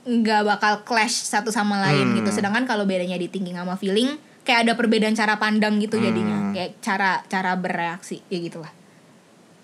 [0.00, 2.16] nggak bakal clash satu sama lain Hmm.
[2.22, 2.30] gitu.
[2.32, 6.50] Sedangkan kalau bedanya di thinking sama feeling kayak ada perbedaan cara pandang gitu jadinya.
[6.50, 6.52] Hmm.
[6.56, 8.72] kayak cara cara bereaksi ya gitulah.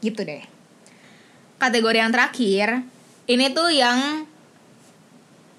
[0.05, 0.44] Gitu deh.
[1.57, 2.85] Kategori yang terakhir
[3.27, 4.29] ini tuh yang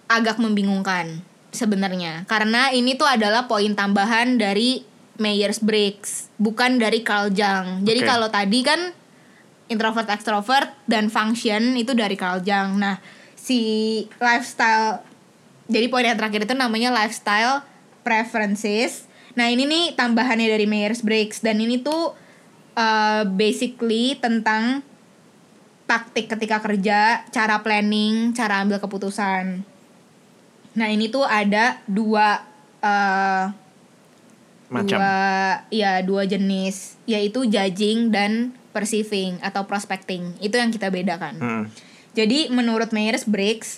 [0.08, 1.20] agak membingungkan
[1.52, 2.24] sebenarnya.
[2.30, 4.86] Karena ini tuh adalah poin tambahan dari
[5.18, 7.84] Myers Briggs bukan dari Carl Jung.
[7.84, 8.08] Jadi Oke.
[8.08, 8.94] kalau tadi kan
[9.68, 12.78] introvert extrovert dan function itu dari Carl Jung.
[12.78, 13.02] Nah
[13.48, 13.62] si
[14.20, 15.00] lifestyle
[15.72, 17.64] jadi poin yang terakhir itu namanya lifestyle
[18.04, 19.08] preferences
[19.40, 22.12] nah ini nih tambahannya dari Myers Briggs dan ini tuh
[22.76, 24.84] uh, basically tentang
[25.88, 29.64] taktik ketika kerja, cara planning, cara ambil keputusan.
[30.78, 32.44] Nah ini tuh ada dua
[32.84, 33.50] uh,
[34.68, 35.00] Macam.
[35.00, 35.16] dua
[35.72, 41.36] ya dua jenis yaitu judging dan perceiving atau prospecting itu yang kita bedakan.
[41.40, 41.64] Hmm.
[42.18, 43.78] Jadi menurut Myers Briggs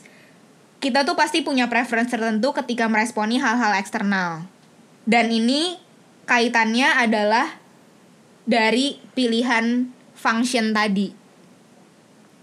[0.80, 4.48] kita tuh pasti punya preference tertentu ketika meresponi hal-hal eksternal
[5.04, 5.76] dan ini
[6.24, 7.60] kaitannya adalah
[8.48, 11.12] dari pilihan function tadi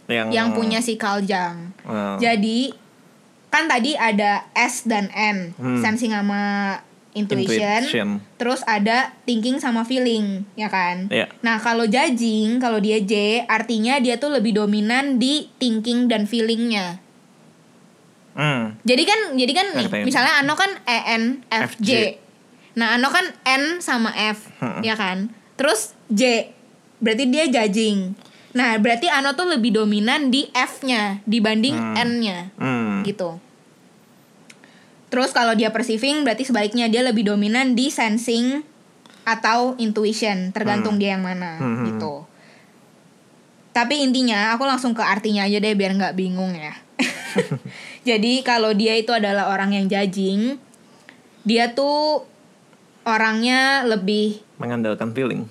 [0.07, 1.75] Yang yang punya si Carl Jung.
[1.83, 2.15] Oh.
[2.21, 2.71] Jadi
[3.51, 5.81] kan tadi ada S dan N, Hmm.
[5.83, 6.77] sensing sama
[7.17, 8.09] intuition, Intuition.
[8.37, 11.09] terus ada thinking sama feeling, ya kan?
[11.09, 11.33] Iya.
[11.41, 17.01] Nah, kalau judging, kalau dia J, artinya dia tuh lebih dominan di thinking dan feelingnya.
[18.37, 18.77] Hmm.
[18.85, 21.89] Jadi kan, jadi kan nih, misalnya Ano kan E N F FJ.
[21.89, 21.91] J.
[22.77, 24.85] Nah, Ano kan N sama F, Hmm.
[24.85, 25.33] ya kan?
[25.57, 26.53] Terus J,
[27.01, 28.13] berarti dia judging.
[28.53, 31.97] Nah, berarti Ano tuh lebih dominan di F-nya dibanding Hmm.
[31.97, 33.01] N-nya, Hmm.
[33.03, 33.41] gitu.
[35.07, 38.63] Terus kalau dia perceiving, berarti sebaliknya dia lebih dominan di sensing
[39.23, 41.87] atau intuition, tergantung dia yang mana, Hmm.
[41.87, 42.27] gitu.
[43.71, 46.75] Tapi intinya, aku langsung ke artinya aja deh biar nggak bingung ya.
[48.09, 50.57] Jadi kalau dia itu adalah orang yang judging,
[51.43, 52.25] dia tuh
[53.03, 55.47] orangnya lebih Mengandalkan feeling.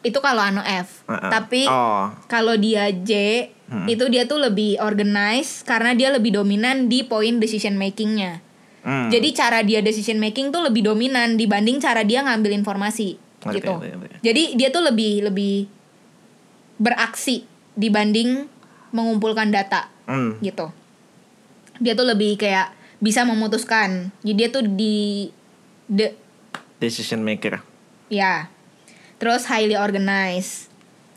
[0.00, 1.00] itu kalau ano F.
[1.04, 1.32] Uh-uh.
[1.32, 2.12] Tapi Oh.
[2.28, 3.12] kalau dia J,
[3.64, 3.88] Hmm.
[3.88, 8.44] itu dia tuh lebih organize karena dia lebih dominan di poin decision makingnya.
[8.84, 9.08] Hmm.
[9.08, 13.72] Jadi cara dia decision making tuh lebih dominan dibanding cara dia ngambil informasi Ngerti, gitu.
[13.74, 14.16] ngerti, ngerti.
[14.20, 15.54] Jadi dia tuh lebih lebih
[16.76, 18.44] beraksi dibanding
[18.92, 20.36] mengumpulkan data Hmm.
[20.38, 20.68] gitu.
[21.80, 22.70] Dia tuh lebih kayak
[23.00, 24.12] bisa memutuskan.
[24.20, 25.32] Jadi dia tuh di
[25.88, 26.12] de,
[26.76, 27.64] Decision maker.
[28.08, 28.52] ya.
[29.16, 30.68] Terus highly organized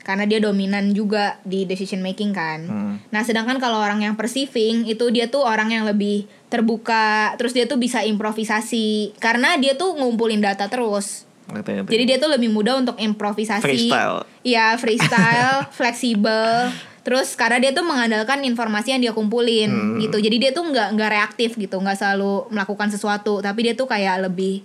[0.07, 2.59] karena dia dominan juga di decision making kan.
[2.63, 2.93] Hmm.
[3.11, 7.67] Nah, sedangkan kalau orang yang perceiving itu dia tuh orang yang lebih terbuka, terus dia
[7.67, 11.27] tuh bisa improvisasi karena dia tuh ngumpulin data terus.
[11.51, 11.91] Ngerti, ngerti.
[11.91, 13.67] Jadi dia tuh lebih mudah untuk improvisasi.
[13.67, 14.23] Freestyle.
[14.47, 16.71] Iya, freestyle, fleksibel.
[17.03, 19.99] Terus karena dia tuh mengandalkan informasi yang dia kumpulin Hmm.
[19.99, 20.23] gitu.
[20.23, 24.27] Jadi dia tuh nggak nggak reaktif gitu, nggak selalu melakukan sesuatu, tapi dia tuh kayak
[24.27, 24.63] lebih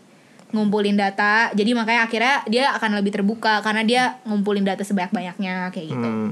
[0.53, 1.51] ngumpulin data.
[1.57, 6.09] Jadi makanya akhirnya dia akan lebih terbuka karena dia ngumpulin data sebanyak-banyaknya kayak gitu.
[6.09, 6.31] Hmm.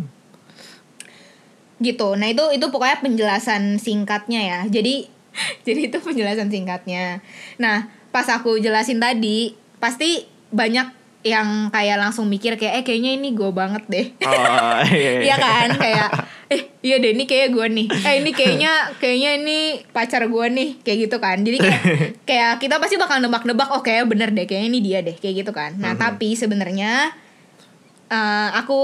[1.81, 2.13] gitu.
[2.13, 4.61] Nah itu itu pokoknya penjelasan singkatnya ya.
[4.69, 5.09] Jadi
[5.67, 7.25] jadi itu penjelasan singkatnya.
[7.57, 13.33] Nah pas aku jelasin tadi pasti banyak yang kayak langsung mikir kayak eh kayaknya ini
[13.37, 14.07] gue banget deh.
[14.25, 15.69] Oh, iya, Iya kan?
[15.77, 16.09] Kayak
[16.51, 19.59] eh iya deh ini kayak gue nih eh ini kayaknya kayaknya ini
[19.89, 21.83] pacar gue nih kayak gitu kan jadi kayak
[22.29, 25.79] kayak kita pasti bakal nebak-nebak oh bener deh kayaknya ini dia deh kayak gitu kan
[25.79, 26.01] nah Mhm.
[26.01, 27.15] tapi sebenarnya
[28.11, 28.83] eh, aku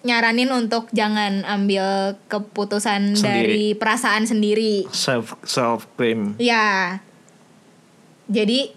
[0.00, 3.26] nyaranin untuk jangan ambil keputusan Sendiri.
[3.26, 6.38] dari perasaan sendiri Self self claim.
[6.38, 7.02] ya
[8.30, 8.70] jadi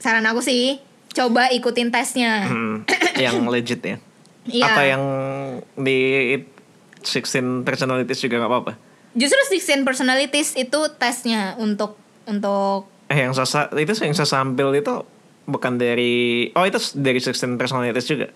[0.00, 0.80] saran aku sih
[1.12, 2.88] coba ikutin tesnya Hmm.
[3.18, 3.96] yang legit ya.
[4.46, 4.64] Iya.
[4.64, 5.02] Apa yang
[5.76, 5.98] di
[7.00, 8.72] 16 personalities juga nggak apa-apa.
[9.14, 15.00] Justru 16 personalities itu tesnya untuk untuk Eh yang sasa itu yang saya sambil itu
[15.48, 18.28] bukan dari oh itu dari 16 personalities juga.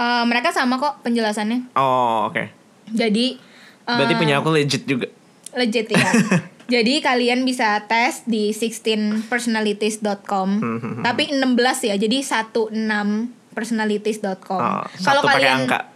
[0.00, 1.76] eh, mereka sama kok penjelasannya.
[1.76, 2.48] Oh oke.
[2.88, 3.36] Jadi
[3.84, 5.12] eh, Berarti punya aku legit juga.
[5.52, 6.10] legit ya.
[6.70, 10.48] Jadi kalian bisa tes di 16personalities.com.
[10.62, 11.98] Hmm, Tapi 16 ya.
[11.98, 14.62] Jadi 16personalities.com.
[14.62, 15.89] Oh, Kalau kalian angka.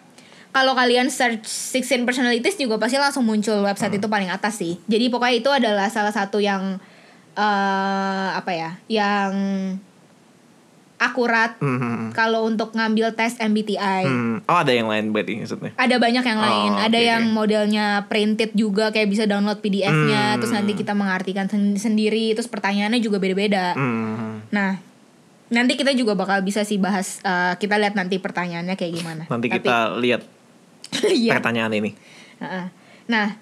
[0.55, 4.01] Kalau kalian search 16 personalities juga pasti langsung muncul website Hmm.
[4.01, 4.79] itu paling atas sih.
[4.87, 6.79] Jadi pokoknya itu adalah salah satu yang
[7.35, 8.71] eh apa ya?
[8.87, 9.33] Yang
[10.95, 12.09] akurat Hmm, hmm, hmm.
[12.15, 14.07] kalau untuk ngambil tes MBTI.
[14.07, 14.37] Hmm.
[14.47, 15.75] Oh ada yang lain berarti maksudnya.
[15.75, 16.71] Ada banyak yang Oh, lain.
[16.79, 20.39] Ada oke, yang modelnya printed juga kayak bisa download PDF-nya, Hmm.
[20.39, 23.75] terus nanti kita mengartikan sen- sendiri, terus pertanyaannya juga beda-beda.
[23.75, 24.47] Hmm.
[24.49, 24.79] Nah,
[25.51, 29.23] nanti kita juga bakal bisa sih bahas eh, kita lihat nanti pertanyaannya kayak gimana.
[29.27, 30.23] Nanti Tapi- kita lihat
[31.25, 31.39] Iya.
[31.39, 31.91] pertanyaan ini.
[33.09, 33.37] Nah,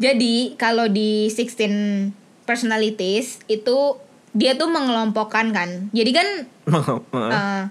[0.00, 2.12] jadi kalau di 16
[2.48, 4.00] personalities itu
[4.32, 5.90] dia tuh mengelompokkan kan.
[5.90, 6.28] Jadi kan
[7.36, 7.62] eh,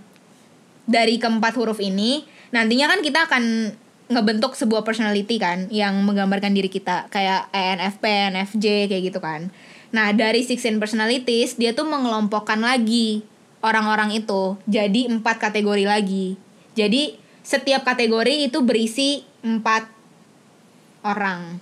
[0.90, 3.44] dari keempat huruf ini nantinya kan kita akan
[4.10, 9.54] ngebentuk sebuah personality kan yang menggambarkan diri kita kayak ENFP, NFJ kayak gitu kan.
[9.94, 13.22] Nah, dari 16 personalities dia tuh mengelompokkan lagi
[13.62, 16.40] orang-orang itu jadi empat kategori lagi.
[16.74, 17.19] Jadi
[17.50, 19.90] setiap kategori itu berisi empat
[21.02, 21.58] orang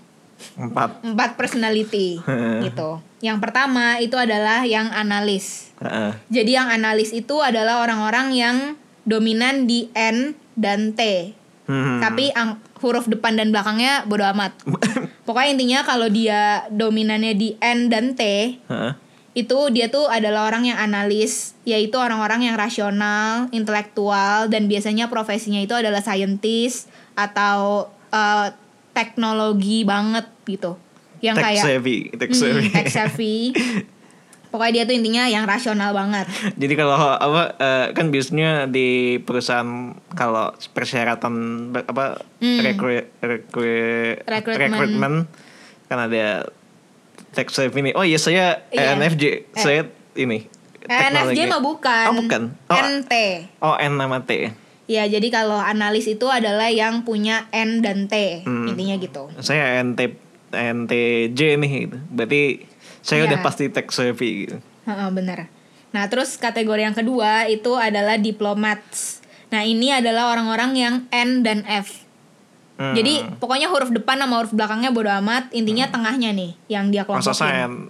[0.59, 1.01] Empat.
[1.01, 2.19] empat personality
[2.67, 2.99] gitu.
[3.23, 5.73] Yang pertama itu adalah yang analis.
[5.81, 6.13] Heeh.
[6.29, 8.57] Jadi yang analis itu adalah orang-orang yang
[9.01, 11.33] dominan di N dan T.
[11.65, 12.03] Hmm.
[12.03, 14.53] Tapi ang- huruf depan dan belakangnya bodo amat.
[15.25, 18.21] Pokoknya intinya kalau dia dominannya di N dan T,
[18.61, 18.91] Heeh.
[19.37, 25.61] Itu dia tuh adalah orang yang analis, yaitu orang-orang yang rasional, intelektual, dan biasanya profesinya
[25.61, 28.49] itu adalah scientist atau eh,
[28.91, 30.73] teknologi banget gitu.
[31.19, 32.65] Yang Tech kayak savvy, tech savvy.
[32.71, 33.37] tech savvy.
[34.47, 36.25] Pokoknya dia tuh intinya yang rasional banget.
[36.55, 41.33] Jadi kalau apa eh, kan biasanya di perusahaan kalau persyaratan
[41.77, 42.61] apa Hmm.
[42.63, 44.61] rekru- rekru- Rekrutmen.
[44.65, 45.13] rekrutmen
[45.85, 46.47] kan ada
[47.37, 47.91] tech savvy ini.
[47.93, 48.97] Oh iya saya Iya.
[48.97, 49.23] ENFJ,
[49.53, 50.49] saya ini.
[50.81, 50.89] NFJ
[51.37, 51.41] teknologi.
[51.45, 52.05] mah bukan.
[52.07, 52.41] Oh bukan.
[52.65, 53.13] Oh, NT.
[53.59, 54.49] oh N nama T.
[54.87, 58.71] Ya, jadi kalau analis itu adalah yang punya N dan T, Hmm.
[58.71, 59.27] intinya gitu.
[59.37, 60.15] Saya NT
[60.49, 61.97] NTJ nih gitu.
[62.09, 62.41] Berarti
[63.01, 63.27] saya Iya.
[63.29, 64.57] udah pasti tech savvy gitu.
[64.83, 65.51] Heeh, bener.
[65.91, 69.19] Nah, terus kategori yang kedua itu adalah diplomats.
[69.47, 72.06] Nah, ini adalah orang-orang yang N dan F.
[72.77, 72.93] Hmm.
[72.93, 77.33] Jadi pokoknya huruf depan sama huruf belakangnya bodo amat, intinya tengahnya nih yang dia kelompokin.
[77.67, 77.89] N-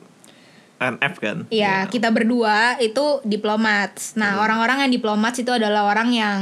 [0.78, 1.38] NF kan?
[1.50, 4.15] Iya, kita berdua itu diplomats.
[4.15, 6.39] Nah, orang-orang yang diplomats itu adalah orang yang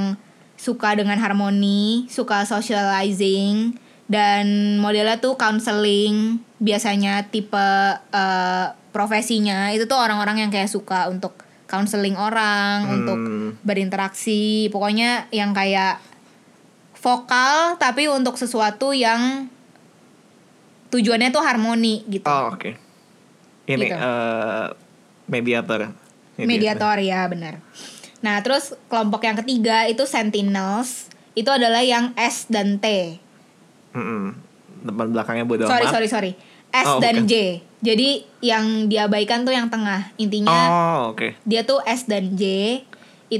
[0.55, 6.43] suka dengan harmoni, suka socializing, dan modelnya tuh counseling.
[6.59, 7.67] Biasanya tipe
[8.11, 12.93] eh, profesinya itu tuh orang-orang yang kayak suka untuk counseling orang, Hmm.
[13.01, 13.19] untuk
[13.63, 14.69] berinteraksi.
[14.69, 15.99] Pokoknya yang kayak
[17.05, 19.45] vokal tapi untuk sesuatu yang
[20.89, 22.25] tujuannya tuh harmoni gitu.
[22.25, 22.73] Oh oke.
[23.65, 23.93] Ini Gitu.
[23.93, 24.65] eh,
[25.27, 25.93] mediator.
[26.35, 27.61] Mediator ya benar.
[28.19, 33.17] Nah terus kelompok yang ketiga itu sentinels itu adalah yang S dan T.
[33.93, 34.33] Mm-mm.
[34.81, 35.93] Depan belakangnya bodo sorry amat.
[35.93, 36.31] sorry sorry
[36.71, 37.29] S Oh, dan bukan.
[37.29, 37.33] J.
[37.79, 38.09] Jadi
[38.41, 40.09] yang diabaikan tuh yang tengah.
[40.17, 41.37] Intinya Oh oke.
[41.43, 42.43] dia tuh S dan J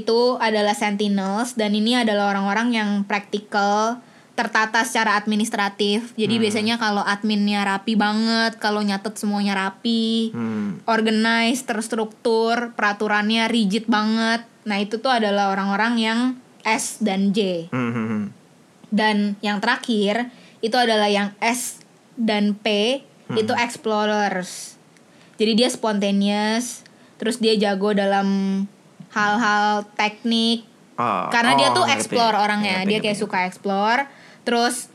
[0.02, 4.04] itu adalah sentinels dan ini adalah orang-orang yang praktikal
[4.36, 6.12] tertata secara administratif.
[6.12, 6.20] Hmm.
[6.20, 10.84] Jadi biasanya kalau adminnya rapi banget, kalau nyatet semuanya rapi, Hmm.
[10.84, 14.44] organized, terstruktur, peraturannya rigid banget.
[14.68, 16.20] Nah, itu tuh adalah orang-orang yang
[16.68, 17.72] S dan J.
[17.72, 18.24] Hmm, hmm, hmm.
[18.92, 20.28] Dan yang terakhir
[20.60, 21.80] itu adalah yang S
[22.20, 23.40] dan P Hmm.
[23.40, 24.76] itu explorers.
[25.40, 26.84] Jadi dia spontaneous,
[27.16, 28.28] terus dia jago dalam
[29.16, 32.08] hal-hal teknik Oh, karena dia oh, tuh ngerti.
[32.08, 32.80] explore orangnya.
[32.80, 33.24] Ngerti, dia kayak ngerti.
[33.28, 34.00] suka explore.
[34.48, 34.88] Terus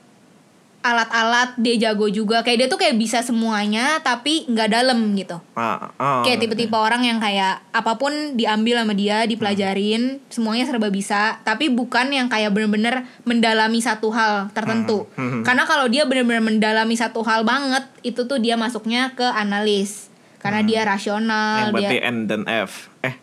[0.81, 2.41] alat-alat dia jago juga.
[2.41, 5.38] Kayak dia tuh kayak bisa semuanya tapi nggak dalam gitu.
[5.53, 10.89] Ah, oh, kayak tipe-tipe orang yang kayak apa pun diambil sama dia, dipelajarin, semuanya serba
[10.89, 15.05] bisa, tapi bukan yang kayak bener-bener mendalami satu hal tertentu.
[15.13, 15.43] Hmm, hmm.
[15.45, 20.10] Karena kalau dia bener-bener mendalami satu hal banget, itu tuh dia masuknya ke analis.
[20.41, 21.62] Karena dia rasional, Hmm.
[21.62, 22.89] Yang berarti dia N dan F.
[23.05, 23.13] Eh,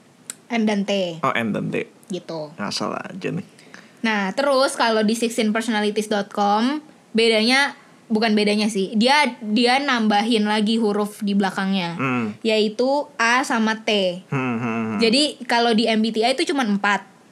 [0.49, 1.85] N dan T oh N dan T.
[2.09, 2.53] gitu.
[2.57, 3.45] Ngasal aja nih.
[4.01, 6.81] Nah, terus kalau di 16personalities.com
[7.13, 7.75] bedanya
[8.09, 8.95] bukan bedanya sih.
[8.97, 11.99] Dia dia nambahin lagi huruf di belakangnya.
[11.99, 12.27] Hmm.
[12.41, 14.23] Yaitu A sama T.
[14.33, 14.99] Hmm, hmm, hmm.
[14.99, 16.81] Jadi kalau di MBTI itu cuma 4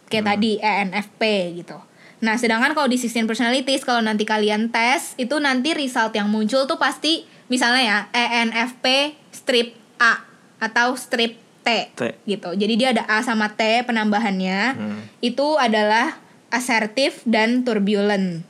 [0.06, 0.30] kayak Hmm.
[0.36, 1.22] tadi ENFP
[1.56, 1.78] gitu.
[2.16, 6.64] Nah, sedangkan kalau di 16 personalities kalau nanti kalian tes itu nanti result yang muncul
[6.64, 10.24] tuh pasti misalnya ya ENFP strip A
[10.56, 11.36] atau strip
[11.66, 12.02] T, T.
[12.30, 12.54] gitu.
[12.54, 14.60] Jadi dia ada A sama T penambahannya.
[14.78, 15.00] Hmm.
[15.18, 16.14] Itu adalah
[16.54, 18.46] asertif dan turbulent.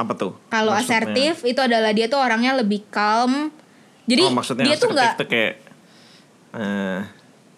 [0.00, 0.32] Apa tuh?
[0.48, 3.52] Kalau asertif itu adalah dia tuh orangnya lebih calm.
[4.08, 5.52] Jadi oh, maksudnya dia tuh asertif nggak tuh kayak
[6.48, 7.00] eh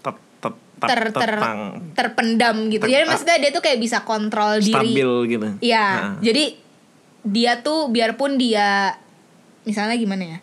[0.02, 1.60] tet, tet, ter, ter, tetang,
[1.94, 2.82] terpendam gitu.
[2.82, 4.74] Ter- Jadi maksudnya dia tuh kayak bisa kontrol diri.
[4.74, 5.46] stabil gitu.
[5.62, 5.86] Iya.
[5.86, 6.14] Nah.
[6.18, 6.44] Jadi
[7.22, 8.98] dia tuh biarpun dia
[9.62, 10.38] misalnya gimana ya?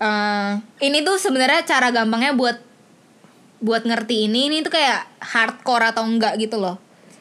[0.00, 0.52] Eh,
[0.86, 2.69] ini tuh sebenarnya cara gampangnya buat
[3.60, 6.80] buat ngerti ini ini tuh kayak hardcore atau enggak gitu loh.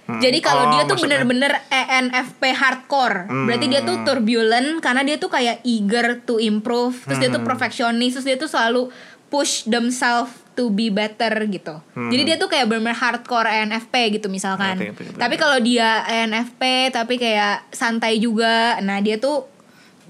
[0.10, 5.30] Jadi kalau Oh, dia tuh bener-bener ENFP hardcore, berarti dia tuh turbulent karena dia tuh
[5.30, 8.90] kayak eager to improve, terus dia tuh perfectionist, terus dia tuh selalu
[9.30, 11.78] push themselves to be better gitu.
[11.94, 14.82] Jadi dia tuh kayak bener-bener hardcore ENFP gitu misalkan.
[14.82, 15.22] Ngerti, ngerti, ngerti.
[15.22, 19.46] Tapi kalau dia ENFP tapi kayak santai juga, nah dia tuh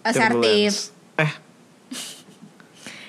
[0.07, 0.95] assertive.
[1.19, 1.33] Eh,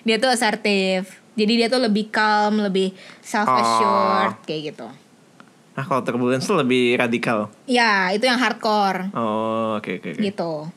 [0.03, 1.20] Dia tuh assertive.
[1.39, 2.91] Jadi dia tuh lebih calm, lebih
[3.23, 4.89] self assured kayak gitu.
[5.79, 7.49] ah kalau turbulence tuh lebih radikal.
[7.65, 9.15] Ya, itu yang hardcore.
[9.15, 10.21] Oh, oke oke oke.
[10.21, 10.69] gitu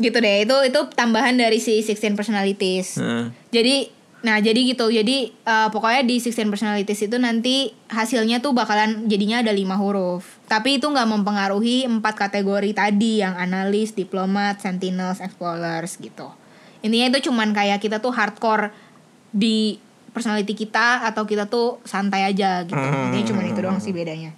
[0.00, 3.28] gitu deh itu itu tambahan dari si 16 personalities Heeh.
[3.52, 3.76] jadi
[4.20, 9.40] nah jadi gitu jadi eh, pokoknya di 16 personalities itu nanti hasilnya tuh bakalan jadinya
[9.44, 15.96] ada lima huruf tapi itu nggak mempengaruhi empat kategori tadi yang analis diplomat sentinels explorers
[16.00, 16.32] gitu
[16.80, 18.72] intinya itu cuman kayak kita tuh hardcore
[19.30, 19.76] di
[20.10, 24.32] personality kita atau kita tuh santai aja gitu intinya cuman itu doang sih bedanya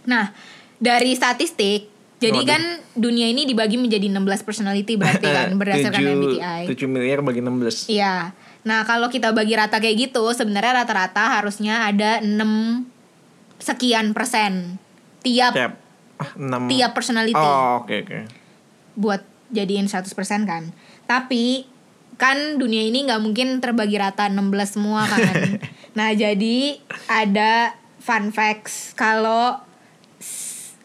[0.00, 0.32] Nah,
[0.76, 2.48] dari statistik, jadi Waduh.
[2.48, 2.62] kan
[2.94, 6.62] dunia ini dibagi menjadi 16 personality berarti kan berdasarkan Tujuh- MBTI.
[6.66, 7.84] 7 miliar bagi 16.
[7.86, 8.32] Iya.
[8.60, 12.88] Nah, kalau kita bagi rata kayak gitu, sebenarnya rata-rata harusnya ada 6
[13.58, 14.80] sekian persen
[15.20, 15.72] tiap Tiap
[16.16, 18.18] ah, 6 tiap personality Oh, oke oke.
[18.96, 19.20] buat
[19.50, 20.72] jadiin 100% kan.
[21.10, 21.66] Tapi
[22.14, 25.58] kan dunia ini nggak mungkin terbagi rata 16 semua kan.
[25.98, 26.78] nah, jadi
[27.10, 29.58] ada fun facts kalau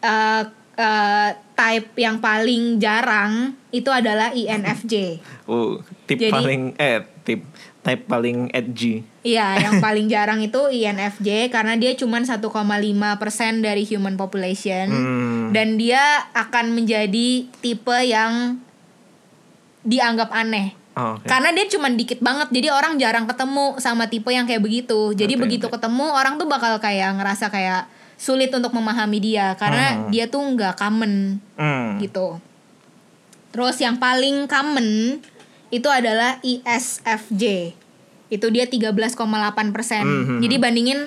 [0.02, 0.42] eh,
[0.74, 4.94] eh, type yang paling jarang itu adalah INFJ.
[5.46, 5.78] Oh,
[6.10, 7.46] tip Jadi- paling eh tip
[7.86, 9.06] type paling edgy.
[9.22, 12.42] Iya, yang paling jarang itu INFJ karena dia cuma 1,5%
[13.62, 15.54] dari human population Hmm.
[15.54, 16.02] dan dia
[16.34, 18.58] akan menjadi tipe yang
[19.86, 20.74] dianggap aneh.
[20.96, 21.28] Oh, oke.
[21.28, 25.12] Karena dia cuma dikit banget, jadi orang jarang ketemu sama tipe yang kayak begitu.
[25.12, 25.76] Jadi Oke, begitu oke.
[25.76, 27.84] ketemu orang tuh bakal kayak ngerasa kayak
[28.16, 30.08] sulit untuk memahami dia karena Hmm.
[30.08, 32.00] dia tuh nggak common Hmm.
[32.00, 32.40] gitu.
[33.52, 35.20] Terus yang paling common
[35.68, 37.76] itu adalah ISFJ.
[38.32, 40.02] Itu dia 13,8 persen.
[40.04, 40.38] Mhm.
[40.40, 41.00] Jadi bandingin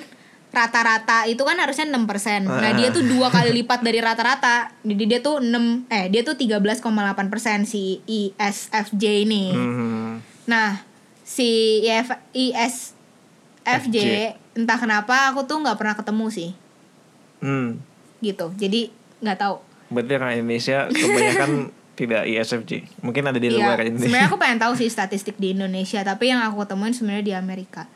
[0.50, 2.42] rata-rata itu kan harusnya 6 persen.
[2.44, 4.74] Nah dia tuh dua kali lipat dari rata-rata.
[4.82, 6.82] Jadi dia tuh 6 eh dia tuh 13,8
[7.28, 9.54] persen si ISFJ ini.
[9.54, 10.12] Hmm.
[10.46, 10.82] Nah
[11.22, 11.46] si
[11.84, 13.98] IF, ISFJ
[14.56, 16.52] entah kenapa aku tuh nggak pernah ketemu sih
[17.40, 17.80] Hmm.
[18.20, 18.52] gitu.
[18.54, 18.92] Jadi
[19.22, 19.56] nggak tahu.
[19.90, 21.52] Berarti orang Indonesia kebanyakan
[22.00, 22.72] tidak ISFJ.
[23.00, 24.08] Mungkin ada di luar Iya, Indonesia.
[24.08, 27.88] sebenarnya aku pengen tahu sih statistik di Indonesia, tapi yang aku temuin sebenarnya di Amerika.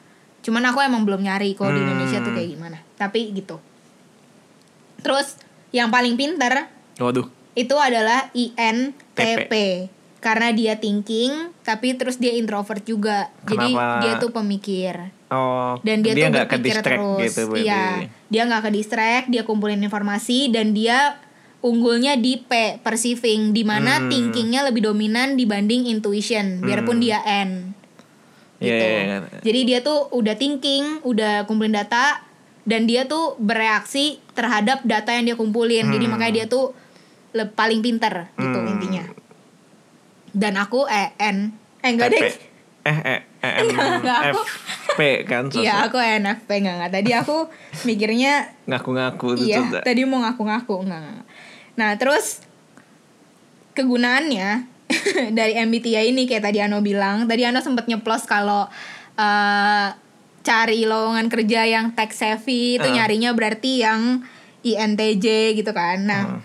[0.43, 1.87] Cuman aku emang belum nyari kalau di Hmm.
[1.89, 2.77] Indonesia tuh kayak gimana.
[2.93, 3.57] Tapi gitu.
[4.99, 5.39] Terus
[5.71, 7.27] yang paling pinter Waduh.
[7.53, 9.53] itu adalah INTP.
[10.19, 13.27] Karena dia thinking, tapi terus dia introvert juga.
[13.43, 13.99] Jadi Kenapa?
[13.99, 15.11] dia tuh pemikir.
[15.27, 17.19] Oh, Dan dia, tuh nggak ke berpikir terus.
[17.21, 17.67] gitu berarti.
[17.67, 17.83] Iya.
[18.29, 21.19] Dia nggak ke distract, dia kumpulin informasi dan dia
[21.59, 24.07] unggulnya di P perceiving di mana Hmm.
[24.07, 27.71] thinkingnya lebih dominan dibanding intuition biarpun dia N
[28.63, 28.85] Iya, gitu.
[28.85, 29.17] iya, iya.
[29.41, 32.23] Jadi dia tuh udah thinking, udah kumpulin data
[32.63, 35.83] dan dia tuh bereaksi terhadap data yang dia kumpulin.
[35.85, 36.11] Jadi Hmm.
[36.11, 36.71] makanya dia tuh
[37.31, 38.71] le- paling pinter gitu Hmm.
[38.71, 39.03] intinya.
[40.29, 42.17] Dan aku eh N eh enggak TP.
[42.17, 42.35] deh.
[42.83, 44.43] Eh, eh, eh, Enggak, aku-
[44.89, 45.43] FP kan.
[45.49, 46.91] Iya, aku NFP enggak enggak.
[46.93, 47.37] Tadi aku
[47.83, 48.33] mikirnya
[48.65, 51.25] Ngaku-ngaku itu iya, tadi mau ngaku-ngaku enggak, enggak.
[51.73, 52.43] Nah, terus
[53.73, 54.67] kegunaannya
[55.37, 58.67] dari MBTI ini kayak tadi Ano bilang, tadi Ano sempat nyeplos kalau
[59.13, 59.87] eh,
[60.41, 62.93] cari lowongan kerja yang tech savvy itu Ah.
[62.93, 64.25] nyarinya berarti yang
[64.61, 66.03] INTJ gitu kan.
[66.03, 66.39] Nah, Ah.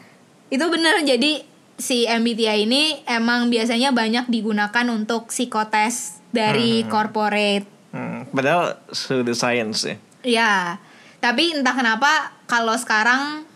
[0.49, 1.43] itu bener jadi
[1.79, 9.89] si MBTI ini emang biasanya banyak digunakan untuk psikotes dari corporate Hmm, padahal pseudo science
[9.89, 9.97] ya.
[10.21, 10.53] Ya,
[11.19, 13.48] tapi entah kenapa kalau sekarang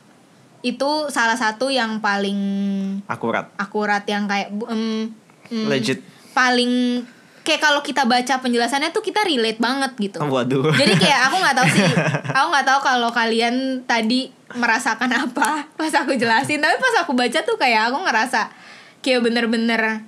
[0.63, 2.39] itu salah satu yang paling
[3.11, 3.51] Akurat.
[3.59, 5.11] akurat yang kayak em,
[5.51, 5.99] em, Legit.
[6.33, 7.03] paling
[7.43, 10.23] kayak kalau kita baca penjelasannya tuh kita relate banget gitu.
[10.23, 10.71] Waduh.
[10.79, 11.91] Jadi kayak aku nggak tahu sih,
[12.39, 17.39] aku nggak tahu kalau kalian tadi merasakan apa pas aku jelasin, tapi pas aku baca
[17.43, 18.55] tuh kayak aku ngerasa
[19.03, 20.07] kayak bener-bener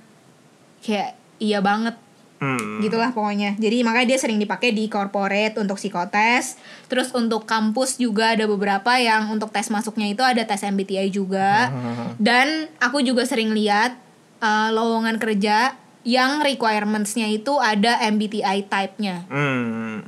[0.79, 1.99] kayak iya banget
[2.35, 2.83] Hmm.
[2.83, 8.35] gitulah pokoknya jadi makanya dia sering dipakai di corporate untuk psikotes terus untuk kampus juga
[8.35, 11.71] ada beberapa yang untuk tes masuknya itu ada tes MBTI juga
[12.19, 13.95] dan aku juga sering lihat
[14.39, 20.03] uh, lowongan kerja yang requirementsnya itu ada MBTI type-nya Hmm.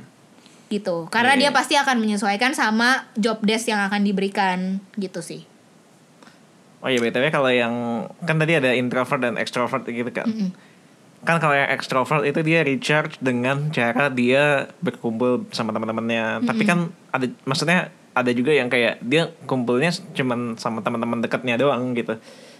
[0.68, 1.40] gitu karena Iya.
[1.40, 5.48] dia pasti akan menyesuaikan sama job desk yang akan diberikan gitu sih
[6.78, 7.74] Oh iya BTW kalau yang
[8.22, 10.30] kan tadi ada introvert dan extrovert gitu kan.
[10.30, 10.54] Mm-mm.
[11.26, 16.46] Kan kalau yang extrovert itu dia recharge dengan cara dia berkumpul sama teman-temannya.
[16.46, 21.94] Tapi kan ada maksudnya ada juga yang kayak dia kumpulnya cuman sama teman-teman dekatnya doang
[21.94, 22.18] gitu.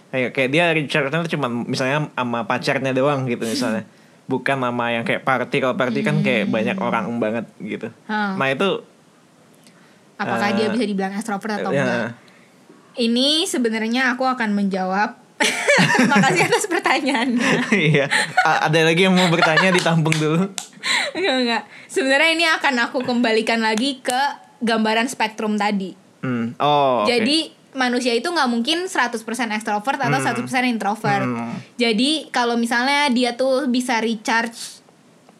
[0.09, 3.87] Kayak kayak dia recharge-nya cuman misalnya sama pacarnya doang gitu misalnya.
[4.31, 7.89] Bukan sama yang kayak party kalau party kan kayak banyak orang banget gitu.
[8.05, 8.37] Hmm.
[8.37, 8.85] Nah itu
[10.19, 11.79] Apakah Eh, dia bisa dibilang extrovert atau ya.
[11.79, 12.11] enggak?
[12.99, 15.15] Ini sebenarnya aku akan menjawab.
[15.95, 17.51] Terima kasih atas pertanyaannya.
[17.91, 18.05] iya.
[18.43, 20.51] A- ada lagi yang mau bertanya ditampung dulu.
[21.15, 21.63] enggak, enggak.
[21.87, 24.21] Sebenarnya ini akan aku kembalikan lagi ke
[24.59, 25.95] gambaran spektrum tadi.
[26.19, 26.55] Hmm.
[26.59, 27.07] Oh.
[27.07, 29.23] Jadi manusia itu nggak mungkin 100%
[29.55, 31.23] ekstrovert atau 100% introvert.
[31.23, 31.55] Hmm.
[31.79, 34.01] Jadi kalau misalnya dia tuh bisa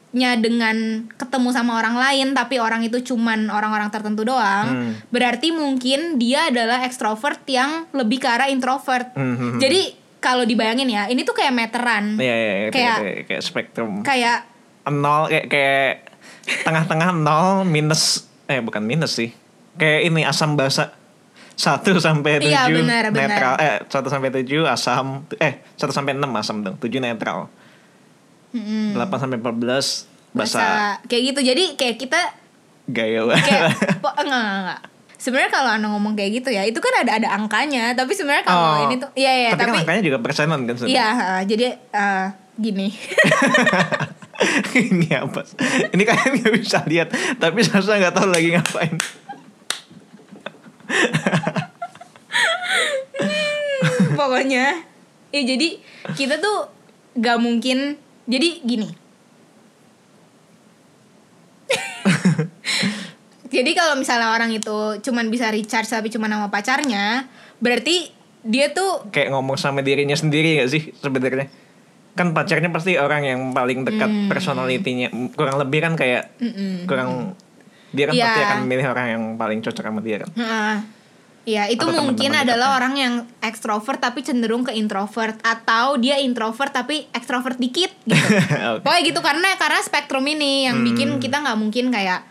[0.09, 0.75] recharge-nya dengan
[1.11, 4.91] ketemu sama orang lain tapi orang itu cuman orang-orang tertentu doang, Hmm.
[5.09, 9.13] berarti mungkin dia adalah ekstrovert yang lebih ke arah introvert.
[9.13, 9.59] Hmm, hmm, hmm.
[9.59, 9.81] Jadi
[10.19, 12.19] kalau dibayangin ya, ini tuh kayak meteran.
[12.19, 13.93] Iya, iya, iya, kayak, Kayak- kayak, kayak spektrum.
[14.03, 14.39] Kayak
[14.89, 15.91] nol kayak kayak
[16.65, 19.29] tengah-tengah nol minus eh bukan minus sih
[19.77, 20.97] kayak ini asam basa
[21.53, 23.29] satu sampai tujuh Iya, benar, benar.
[23.29, 27.53] netral eh satu sampai tujuh asam eh satu sampai enam asam dong tujuh netral
[28.51, 29.85] mm, delapan sampai empat belas
[30.29, 30.65] basa basa
[31.05, 31.39] kayak gitu.
[31.43, 32.21] Jadi kayak kita
[32.85, 33.69] gaya banget kayak
[34.03, 34.81] po, enggak enggak, enggak.
[35.19, 38.63] Sebenarnya kalau Anda ngomong kayak gitu ya, itu kan ada ada angkanya, tapi sebenarnya kalau
[38.79, 38.85] Oh.
[38.87, 40.95] ini tuh iya iya, tapi, tapi kan angkanya juga persenan kan sebenarnya.
[40.95, 41.09] Iya,
[41.43, 42.25] jadi eh,
[42.55, 42.87] gini.
[44.71, 45.43] ini apa
[45.91, 48.95] ini kalian nggak bisa lihat tapi Sasa nggak tahu lagi ngapain
[54.15, 54.83] Pokoknya
[55.29, 55.77] ya jadi
[56.17, 56.71] kita tuh
[57.13, 57.99] gak mungkin
[58.29, 58.89] jadi gini.
[63.49, 64.71] jadi kalau misalnya orang itu
[65.01, 67.25] cuman bisa recharge tapi cuma sama pacarnya,
[67.57, 68.09] berarti
[68.39, 71.51] dia tuh kayak ngomong sama dirinya sendiri gak sih sebenarnya
[72.15, 74.27] kan pacarnya pasti orang yang paling dekat Hmm.
[74.27, 76.83] personalitinya kurang lebih kan kayak Mm-mm.
[76.83, 77.35] kurang
[77.91, 78.23] dia kan Iya.
[78.25, 80.75] pasti akan memilih orang yang paling cocok sama dia kan Heeh.
[81.49, 82.77] Ya, itu Atau mungkin adalah dekatnya.
[82.77, 88.13] orang yang ekstrovert tapi cenderung ke introvert atau dia introvert tapi ekstrovert dikit gitu.
[88.77, 88.85] Oke.
[88.85, 92.21] Pokoknya gitu karena karena spektrum ini yang bikin kita nggak mungkin kayak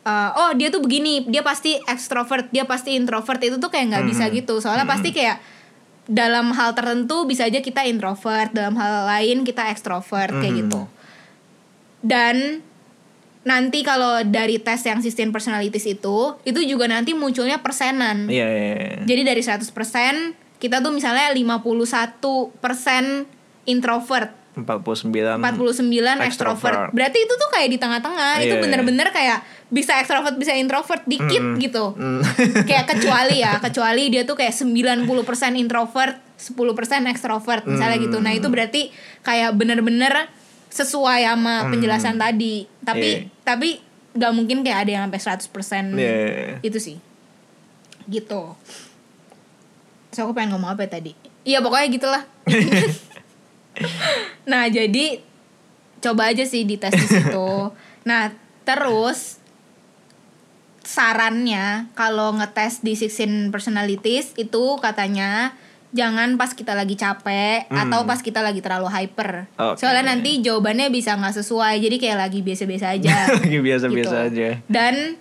[0.00, 4.04] eh, oh dia tuh begini, dia pasti ekstrovert, dia pasti introvert itu tuh kayak nggak
[4.06, 4.62] bisa gitu.
[4.62, 5.42] Soalnya pasti kayak
[6.06, 10.60] dalam hal tertentu bisa aja kita introvert, dalam hal lain kita ekstrovert kayak Mhm.
[10.62, 10.80] gitu.
[11.98, 12.62] Dan
[13.48, 18.28] nanti kalau dari tes yang sistem personalities itu, itu juga nanti munculnya persenan.
[18.28, 19.00] iya iya, iya.
[19.08, 22.60] Jadi dari 100% kita tuh misalnya 51%
[23.64, 26.26] introvert, 49 49 Extrovert.
[26.26, 26.90] extrovert.
[26.90, 28.42] Berarti itu tuh kayak di tengah-tengah.
[28.42, 28.62] Itu Iya.
[28.62, 29.38] bener-bener kayak
[29.70, 31.56] bisa extrovert bisa introvert dikit Mm.
[31.62, 31.94] gitu.
[31.94, 32.20] Mm.
[32.68, 35.06] kayak kecuali ya, kecuali dia tuh kayak 90%
[35.54, 38.04] introvert, 10% extrovert misalnya Mm.
[38.10, 38.16] gitu.
[38.18, 38.90] Nah, itu berarti
[39.22, 40.26] kayak bener-bener
[40.68, 41.68] sesuai sama Mm.
[41.72, 42.68] penjelasan tadi.
[42.82, 43.28] Tapi Iya.
[43.42, 43.68] tapi
[44.12, 46.58] nggak mungkin kayak ada yang sampai 100% Iya.
[46.60, 46.98] itu sih
[48.08, 48.56] gitu
[50.10, 51.12] so aku pengen ngomong apa ya tadi
[51.44, 52.22] iya pokoknya gitulah
[54.50, 55.20] nah jadi
[56.00, 57.52] coba aja sih dites di situ
[58.08, 58.32] nah
[58.64, 59.38] terus
[60.82, 65.52] sarannya kalau ngetes di 16 personalities itu katanya
[65.90, 67.80] jangan pas kita lagi capek Hmm.
[67.82, 69.80] atau pas kita lagi terlalu hyper Oke.
[69.80, 74.36] soalnya nanti jawabannya bisa nggak sesuai jadi kayak lagi biasa-biasa aja lagi biasa-biasa gitu.
[74.36, 75.16] aja Dan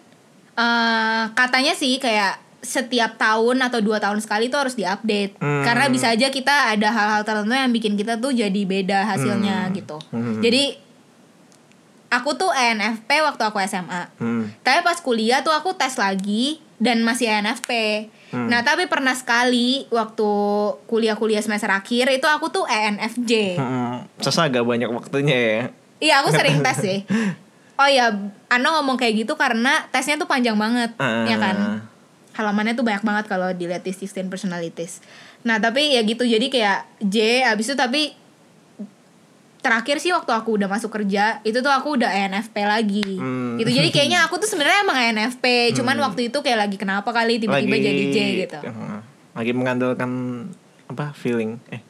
[0.53, 5.63] eh, katanya sih kayak setiap tahun atau dua tahun sekali tuh harus diupdate Hmm.
[5.63, 9.74] karena bisa aja kita ada hal-hal tertentu yang bikin kita tuh jadi beda hasilnya Hmm.
[9.74, 9.97] gitu.
[10.09, 10.41] Hmm.
[10.41, 10.76] Jadi
[12.09, 14.11] aku tuh ENFP waktu aku SMA.
[14.18, 14.51] Hmm.
[14.61, 17.72] Tapi pas kuliah tuh aku tes lagi dan masih ENFP.
[18.28, 18.51] Hmm.
[18.51, 20.30] Nah tapi pernah sekali waktu
[20.86, 23.55] kuliah-kuliah semester akhir itu aku tuh ENFJ.
[23.55, 24.03] Hmm.
[24.19, 25.61] Sasa agak banyak waktunya ya
[25.97, 26.99] Iya aku sering tes sih.
[27.78, 28.09] Oh ya,
[28.49, 31.30] Ana ngomong kayak gitu karena tesnya tuh panjang banget, Ah.
[31.30, 31.86] ya kan?
[32.34, 34.97] Halamannya tuh banyak banget kalau dilihat di 16 personalities.
[35.45, 38.17] Nah tapi ya gitu, jadi kayak J, abis itu tapi
[39.58, 43.18] terakhir sih waktu aku udah masuk kerja itu tuh aku udah ENFP lagi.
[43.18, 43.58] Hmm.
[43.58, 45.43] Gitu jadi kayaknya aku tuh sebenarnya emang ENFP,
[45.74, 48.58] cuman waktu itu kayak lagi kenapa kali tiba-tiba Lagi- jadi J gitu.
[48.62, 48.99] Heeh.
[49.34, 50.12] lagi mengandalkan
[50.88, 51.82] apa feeling eh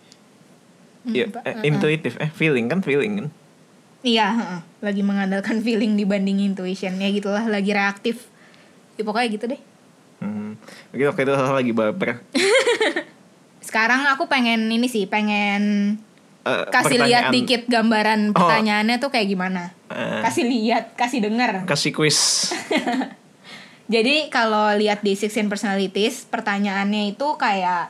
[1.02, 1.64] Hmm, ya, eh, Heeh.
[1.66, 3.28] intuitif eh feeling kan feeling kan
[4.02, 4.62] Iya, heeh.
[4.82, 8.28] lagi mengandalkan feeling dibanding intuition ya gitulah, lagi reaktif.
[8.94, 9.62] Ya pokoknya gitu deh.
[10.20, 10.60] hmm.
[10.90, 12.20] Begitu waktu itu lagi baper
[13.68, 15.96] Sekarang aku pengen ini sih, pengen
[16.48, 18.36] Eh, kasih lihat dikit gambaran Oh.
[18.38, 19.76] pertanyaannya tuh kayak gimana.
[19.88, 20.22] Eh.
[20.22, 21.64] Kasih lihat, kasih denger.
[21.66, 22.52] kasih quiz
[23.88, 27.88] Jadi kalau lihat di 16 personalities, pertanyaannya itu kayak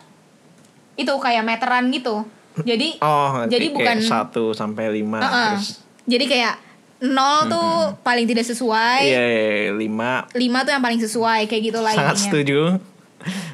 [0.94, 2.22] itu kayak meteran gitu.
[2.60, 5.50] Jadi Oh, jadi bukan satu sampai lima Heeh.
[5.54, 6.56] terus Jadi kayak
[7.00, 7.70] nol tuh
[8.02, 9.06] paling tidak sesuai.
[9.06, 12.26] iya iya, iya, lima lima tuh yang paling sesuai kayak gitu lah sangat intinya.
[12.26, 12.60] setuju.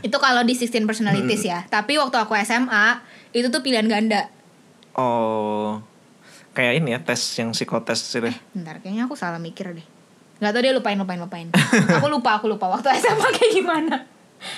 [0.02, 1.64] Itu kalau di 16 personalities ya.
[1.66, 3.00] Tapi waktu aku SMA
[3.32, 4.28] itu tuh pilihan ganda.
[4.94, 5.82] Oh,
[6.54, 8.30] kayak ini ya tes yang psikotes itu.
[8.54, 9.86] Bentar, kayaknya aku salah mikir deh.
[10.38, 11.48] Gak tau dia lupain lupain lupain.
[11.98, 13.96] aku lupa aku lupa waktu SMA kayak gimana.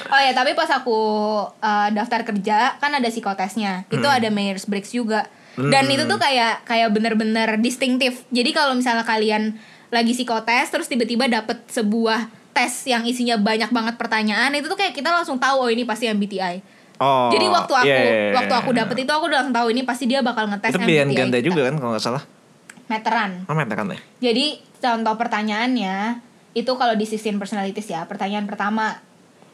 [0.10, 0.98] Oh ya, tapi pas aku
[1.46, 3.86] uh, daftar kerja kan ada psikotesnya.
[3.88, 5.30] Itu ada Myers Briggs juga.
[5.56, 8.28] Dan itu tuh kayak kayak bener-bener distintif.
[8.28, 9.56] Jadi kalau misalnya kalian
[9.88, 14.96] lagi psikotes terus tiba-tiba dapet sebuah tes yang isinya banyak banget pertanyaan, itu tuh kayak
[14.96, 16.75] kita langsung tahu oh ini pasti MBTI.
[17.00, 17.28] Oh.
[17.32, 18.34] Jadi waktu aku iya, iya, iya.
[18.36, 21.16] waktu aku dapet itu aku udah langsung tahu ini pasti dia bakal ngetes itu MBTI
[21.16, 21.48] ganda kita.
[21.52, 22.24] juga kan kalau nggak salah.
[22.88, 23.32] Meteran.
[23.50, 24.00] Oh, meteran ya.
[24.32, 25.96] Jadi contoh pertanyaannya
[26.56, 28.08] itu kalau di 16 personalities ya.
[28.08, 29.04] Pertanyaan pertama,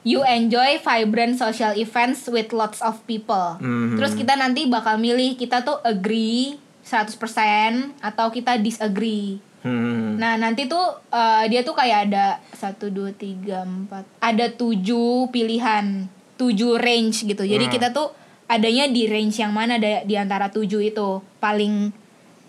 [0.06, 3.58] you enjoy vibrant social events with lots of people.
[3.58, 3.98] Mhm.
[3.98, 9.42] Terus kita nanti bakal milih kita tuh agree 100% atau kita disagree.
[9.62, 10.18] Hmm.
[10.18, 10.82] Nah, nanti tuh
[11.14, 17.44] eh, dia tuh kayak ada 1 2 3 4 ada 7 pilihan, 7 range gitu.
[17.44, 17.74] Jadi Hmm.
[17.74, 18.12] kita tuh
[18.46, 21.10] adanya di range yang mana ada di antara 7 itu.
[21.40, 21.92] Paling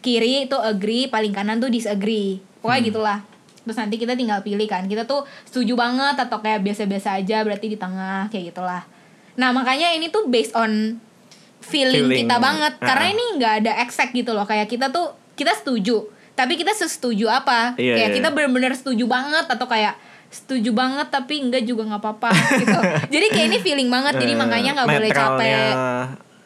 [0.00, 2.42] kiri itu agree, paling kanan tuh disagree.
[2.58, 3.18] Pokoknya gitulah.
[3.62, 4.86] Terus nanti kita tinggal pilih kan.
[4.86, 8.82] Kita tuh setuju banget atau kayak biasa-biasa aja berarti di tengah kayak gitulah.
[9.38, 10.98] Nah, makanya ini tuh based on
[11.62, 12.26] feeling, Feeling.
[12.26, 12.74] kita banget.
[12.82, 13.14] Karena Ah.
[13.14, 14.42] ini nggak ada exact gitu loh.
[14.42, 17.78] Kayak kita tuh kita setuju, tapi kita setuju apa?
[17.78, 18.16] Iya, kayak iya.
[18.18, 19.94] kita bener-bener setuju banget atau kayak
[20.32, 22.80] setuju banget tapi enggak juga nggak apa-apa gitu.
[23.14, 24.16] Jadi kayak ini feeling banget.
[24.16, 25.72] Jadi Eh, makanya nggak boleh capek.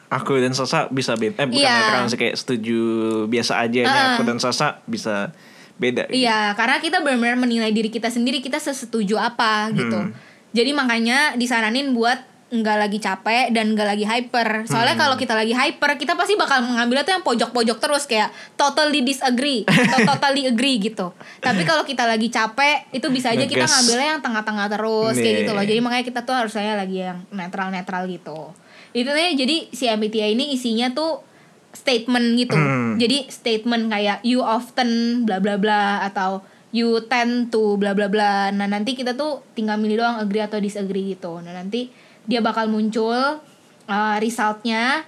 [0.09, 1.35] Aku dan Sasa bisa beda.
[1.37, 1.75] Eh bukan Iya.
[1.81, 2.79] netral sih kayak setuju
[3.27, 3.81] biasa aja.
[3.83, 4.07] Heeh.
[4.13, 5.35] Aku dan Sasa bisa
[5.77, 6.07] beda.
[6.07, 6.23] gitu.
[6.23, 9.99] Iya, karena kita benar-benar menilai diri kita sendiri kita sesetuju apa gitu.
[9.99, 10.15] Hmm.
[10.51, 12.17] Jadi makanya disaranin buat
[12.47, 14.71] nggak lagi capek dan nggak lagi hyper.
[14.71, 15.03] Soalnya Hmm.
[15.03, 19.67] kalau kita lagi hyper, kita pasti bakal mengambilnya tuh yang pojok-pojok terus kayak totally disagree
[19.67, 21.11] atau totally agree gitu.
[21.43, 25.41] Tapi kalau kita lagi capek, itu bisa aja kita ngambilnya yang tengah-tengah terus kayak Nih.
[25.43, 25.65] gitu loh.
[25.67, 28.55] Jadi makanya kita tuh harusnya lagi yang netral-netral gitu.
[28.95, 31.27] Itu nih jadi si MBTI ini isinya tuh
[31.75, 32.55] statement gitu.
[32.55, 32.95] Hmm.
[32.95, 38.55] Jadi statement kayak you often bla bla bla atau you tend to bla bla bla.
[38.55, 41.43] Nah, nanti kita tuh tinggal milih doang agree atau disagree gitu.
[41.43, 41.89] Nah, nanti
[42.27, 43.41] dia bakal muncul
[43.87, 45.07] uh, resultnya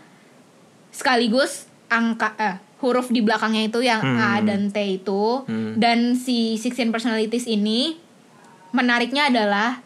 [0.95, 4.47] sekaligus angka eh huruf di belakangnya itu yang A Hmm.
[4.47, 5.43] dan T itu.
[5.45, 5.75] Hmm.
[5.75, 7.99] Dan si 16 personalities ini
[8.71, 9.83] menariknya adalah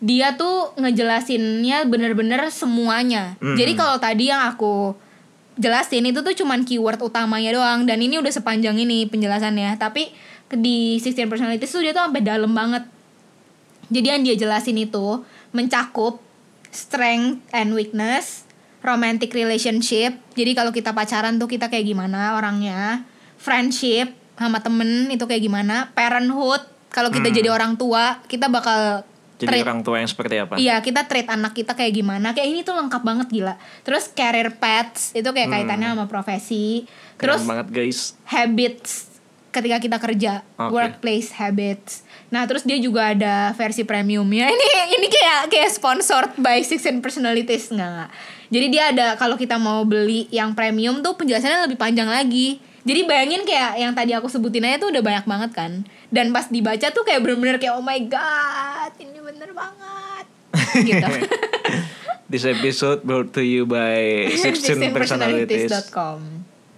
[0.00, 3.36] dia tuh ngejelasinnya bener-bener semuanya.
[3.44, 3.56] Hmm.
[3.56, 4.96] Jadi kalau tadi yang aku
[5.60, 9.76] jelasin itu tuh cuman keyword utamanya doang dan ini udah sepanjang ini penjelasannya.
[9.76, 10.08] Tapi
[10.56, 12.88] di 16 personalities tuh dia tuh sampai dalam banget.
[13.92, 15.20] Jadi yang dia jelasin itu
[15.52, 16.22] mencakup
[16.70, 18.46] strength and weakness,
[18.80, 20.16] romantic relationship.
[20.32, 23.04] Jadi kalau kita pacaran tuh kita kayak gimana orangnya,
[23.36, 27.36] friendship sama temen itu kayak gimana, parenthood kalau kita Hmm.
[27.36, 29.04] jadi orang tua kita bakal
[29.36, 30.54] Jadi treat- orang tua yang seperti apa?
[30.54, 34.52] Iya kita treat anak kita kayak gimana Kayak ini tuh lengkap banget gila Terus career
[34.52, 36.84] paths Itu kayak kaitannya sama profesi
[37.16, 37.98] Keren Terus banget guys.
[38.26, 39.08] habits
[39.48, 40.76] Ketika kita kerja Oke.
[40.76, 44.46] Workplace habits Nah terus dia juga ada versi premiumnya.
[44.50, 47.74] Ini ini kayak kayak sponsored by Six and Personalities.
[47.74, 48.10] Nggak, nggak.
[48.50, 52.62] Jadi dia ada Kalau kita mau beli yang premium tuh Penjelasannya lebih panjang lagi.
[52.80, 55.72] Jadi bayangin kayak yang tadi aku sebutin aja tuh udah banyak banget kan.
[56.08, 60.24] Dan pas dibaca tuh kayak bener-bener kayak oh my god Ini bener banget.
[60.86, 61.06] Gitu.
[62.30, 65.66] This episode brought to you by 16 Personalities.
[65.66, 66.18] 16personalities.com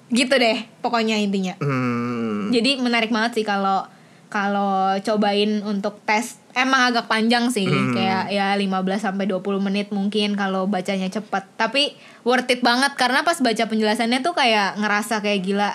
[0.08, 1.60] Gitu deh pokoknya intinya.
[1.60, 2.48] Hmm.
[2.52, 3.84] Jadi menarik banget sih kalau
[4.32, 7.92] kalau cobain untuk tes emang agak panjang sih Hmm.
[7.92, 13.20] kayak ya 15 sampai 20 menit mungkin kalau bacanya cepet tapi worth it banget karena
[13.20, 15.70] pas baca penjelasannya tuh kayak ngerasa kayak gila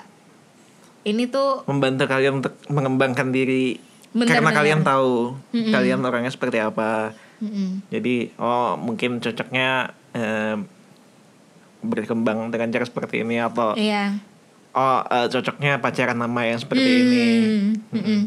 [1.03, 3.77] ini tuh membantu kalian untuk mengembangkan diri
[4.11, 4.57] Bener, karena bener.
[4.57, 5.13] kalian tahu
[5.53, 7.13] kalian orangnya seperti apa.
[7.37, 7.85] mm-mm.
[7.87, 10.57] Jadi oh mungkin cocoknya eh,
[11.79, 14.17] berkembang dengan cara seperti ini atau iya
[14.73, 17.23] oh eh, cocoknya pacaran nama yang seperti ini.
[17.23, 18.21] Hmm, mm-mm.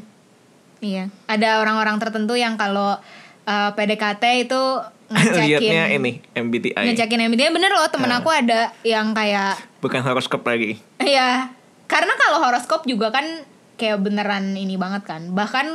[0.81, 2.97] Iya, ada orang-orang tertentu yang kalau
[3.45, 4.61] uh, PDKT itu
[5.13, 8.19] ngecekin Lihatnya ini MBTI ngecekin MBTI bener loh temen Ah.
[8.19, 10.79] aku ada yang kayak bukan horoskop lagi.
[10.97, 11.51] Iya,
[11.85, 13.27] karena kalau horoskop juga kan
[13.75, 15.33] kayak beneran ini banget kan.
[15.33, 15.67] Bahkan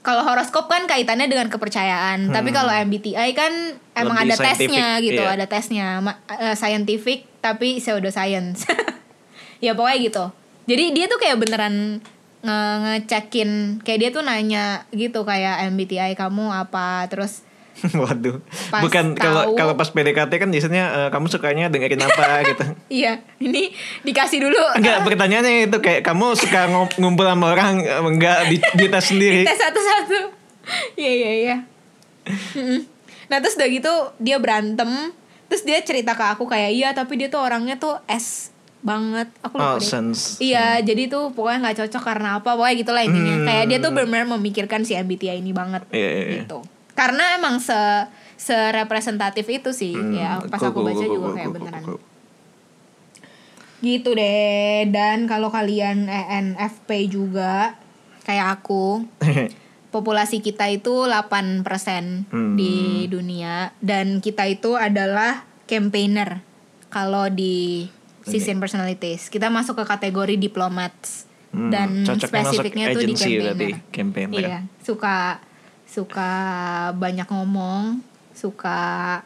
[0.00, 3.50] kalau horoskop kan kaitannya dengan kepercayaan, tapi kalau MBTI kan
[3.92, 4.24] emang Hmm.
[4.24, 5.34] Lebih ada tesnya gitu, iya.
[5.34, 8.70] ada tesnya Ma- eh, scientific tapi pseudoscience.
[9.64, 10.24] ya pokoknya gitu.
[10.66, 11.98] Jadi dia tuh kayak beneran
[12.46, 13.50] nge ngecekin
[13.82, 17.42] kayak dia tuh nanya gitu kayak MBTI kamu apa terus
[17.92, 18.40] Waduh.
[18.72, 22.64] Pas Bukan kalau kalau pas PDKT kan biasanya eh, kamu sukanya dengerin apa gitu.
[22.88, 23.68] Iya, ini
[24.00, 24.56] dikasih dulu.
[24.72, 29.04] Enggak, pertanyaannya itu kayak kamu suka ngum- ngumpul sama orang eh, enggak di, di tes
[29.12, 29.44] sendiri.
[29.44, 30.20] tes satu-satu.
[30.96, 31.56] Iya iya iya.
[33.28, 35.12] Nah terus udah gitu dia berantem,
[35.46, 39.28] terus dia cerita ke aku kayak iya tapi dia tuh orangnya tuh es banget.
[39.40, 39.84] Aku lupa Oh, deh.
[39.84, 40.38] sense.
[40.38, 43.34] Iya, jadi tuh pokoknya nggak cocok karena apa, pokoknya gitulah intinya.
[43.34, 43.46] Hmm.
[43.46, 45.82] Kayak dia tuh benar-benar memikirkan si MBTI ini banget.
[45.90, 46.42] Iya, iya, iya.
[46.42, 46.58] Gitu.
[46.92, 47.76] Karena emang se
[48.36, 49.92] serepresentatif itu sih.
[49.92, 51.82] Hmm, Ya pas aku baca juga kayak beneran.
[53.78, 54.88] Gitu deh.
[54.88, 57.76] Dan kalau kalian ENFP juga
[58.22, 59.04] kayak aku,
[59.94, 62.52] populasi kita itu 8% Hmm.
[62.54, 66.44] di dunia dan kita itu adalah campaigner
[66.88, 67.88] kalau di
[68.26, 69.30] Sixteen Personalities.
[69.30, 74.44] Kita masuk ke kategori diplomats Hmm, dan spesifiknya tuh di agency berarti, campaigner.
[74.44, 75.40] Iya, suka
[75.86, 76.30] suka
[76.92, 78.02] banyak ngomong,
[78.34, 79.22] suka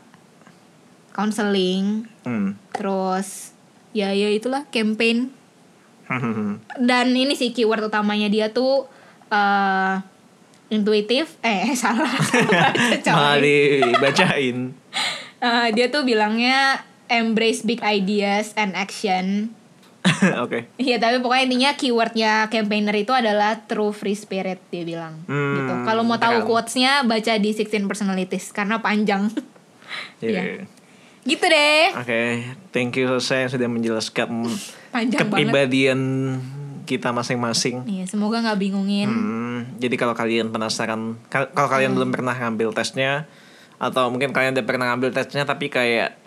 [1.10, 2.54] counseling, Hmm.
[2.70, 3.50] terus
[3.90, 5.34] ya ya itulah campaign
[6.88, 8.86] dan ini sih keyword utamanya dia tuh
[9.32, 9.94] eh
[10.70, 13.10] intuitif eh salah Baca, coy.
[13.10, 13.38] Malah
[13.90, 14.56] dibacain.
[15.40, 16.78] Eh, dia tuh bilangnya
[17.10, 19.52] embrace big ideas and action
[20.40, 20.64] Oke.
[20.80, 25.72] Iya tapi pokoknya intinya keywordnya campaigner itu adalah true free spirit dia bilang Hmm, gitu.
[25.84, 29.28] Kalau mau tahu quotesnya baca di 16 personalities karena panjang.
[30.22, 30.62] Iya.
[30.62, 30.64] Iya.
[31.26, 31.86] gitu deh.
[31.98, 32.20] Oke,
[32.70, 34.46] thank you saya sudah menjelaskan
[34.88, 35.50] Panjang banget.
[35.50, 36.00] kepribadian
[36.86, 37.82] kita masing-masing.
[37.84, 39.10] Iya semoga nggak bingungin.
[39.10, 43.26] Hmm, jadi kalau kalian penasaran, kal- kalau kalian belum pernah ngambil tesnya,
[43.82, 46.19] atau mungkin kalian udah pernah ngambil tesnya tapi kayak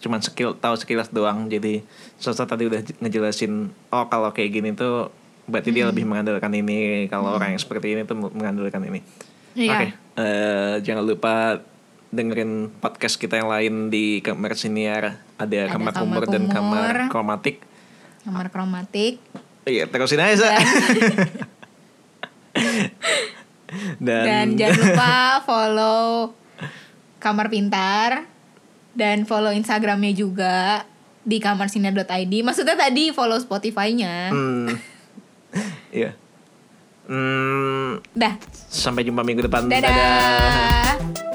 [0.00, 1.82] cuman skill tahu sekilas doang, jadi
[2.16, 5.10] Sosa tadi udah ngejelasin, oh kalau kayak gini tuh
[5.50, 9.00] berarti dia lebih mengandalkan ini, kalau orang yang seperti ini tuh mengandalkan ini.
[9.52, 9.72] Iya.
[9.74, 9.86] Oke,
[10.16, 11.60] eh, jangan lupa
[12.12, 16.94] dengerin podcast kita yang lain di kamar siniar ada, Ada kamar Kamar kumur dan kamar
[17.08, 17.64] kromatik.
[18.22, 19.18] Kamar kromatik.
[19.64, 20.36] Iya, terusin aja.
[20.36, 20.48] Sa.
[24.04, 26.36] dan, Dan jangan lupa follow
[27.22, 28.31] Kamar Pintar
[28.92, 30.84] dan follow Instagramnya juga
[31.22, 32.32] di kamarsinar.id.
[32.42, 34.30] Maksudnya tadi follow Spotify-nya.
[34.34, 34.68] Hmm,
[36.02, 36.16] iya.
[37.02, 38.38] Hmm, Dah.
[38.70, 39.66] sampai jumpa minggu depan.
[39.66, 41.31] Dadah.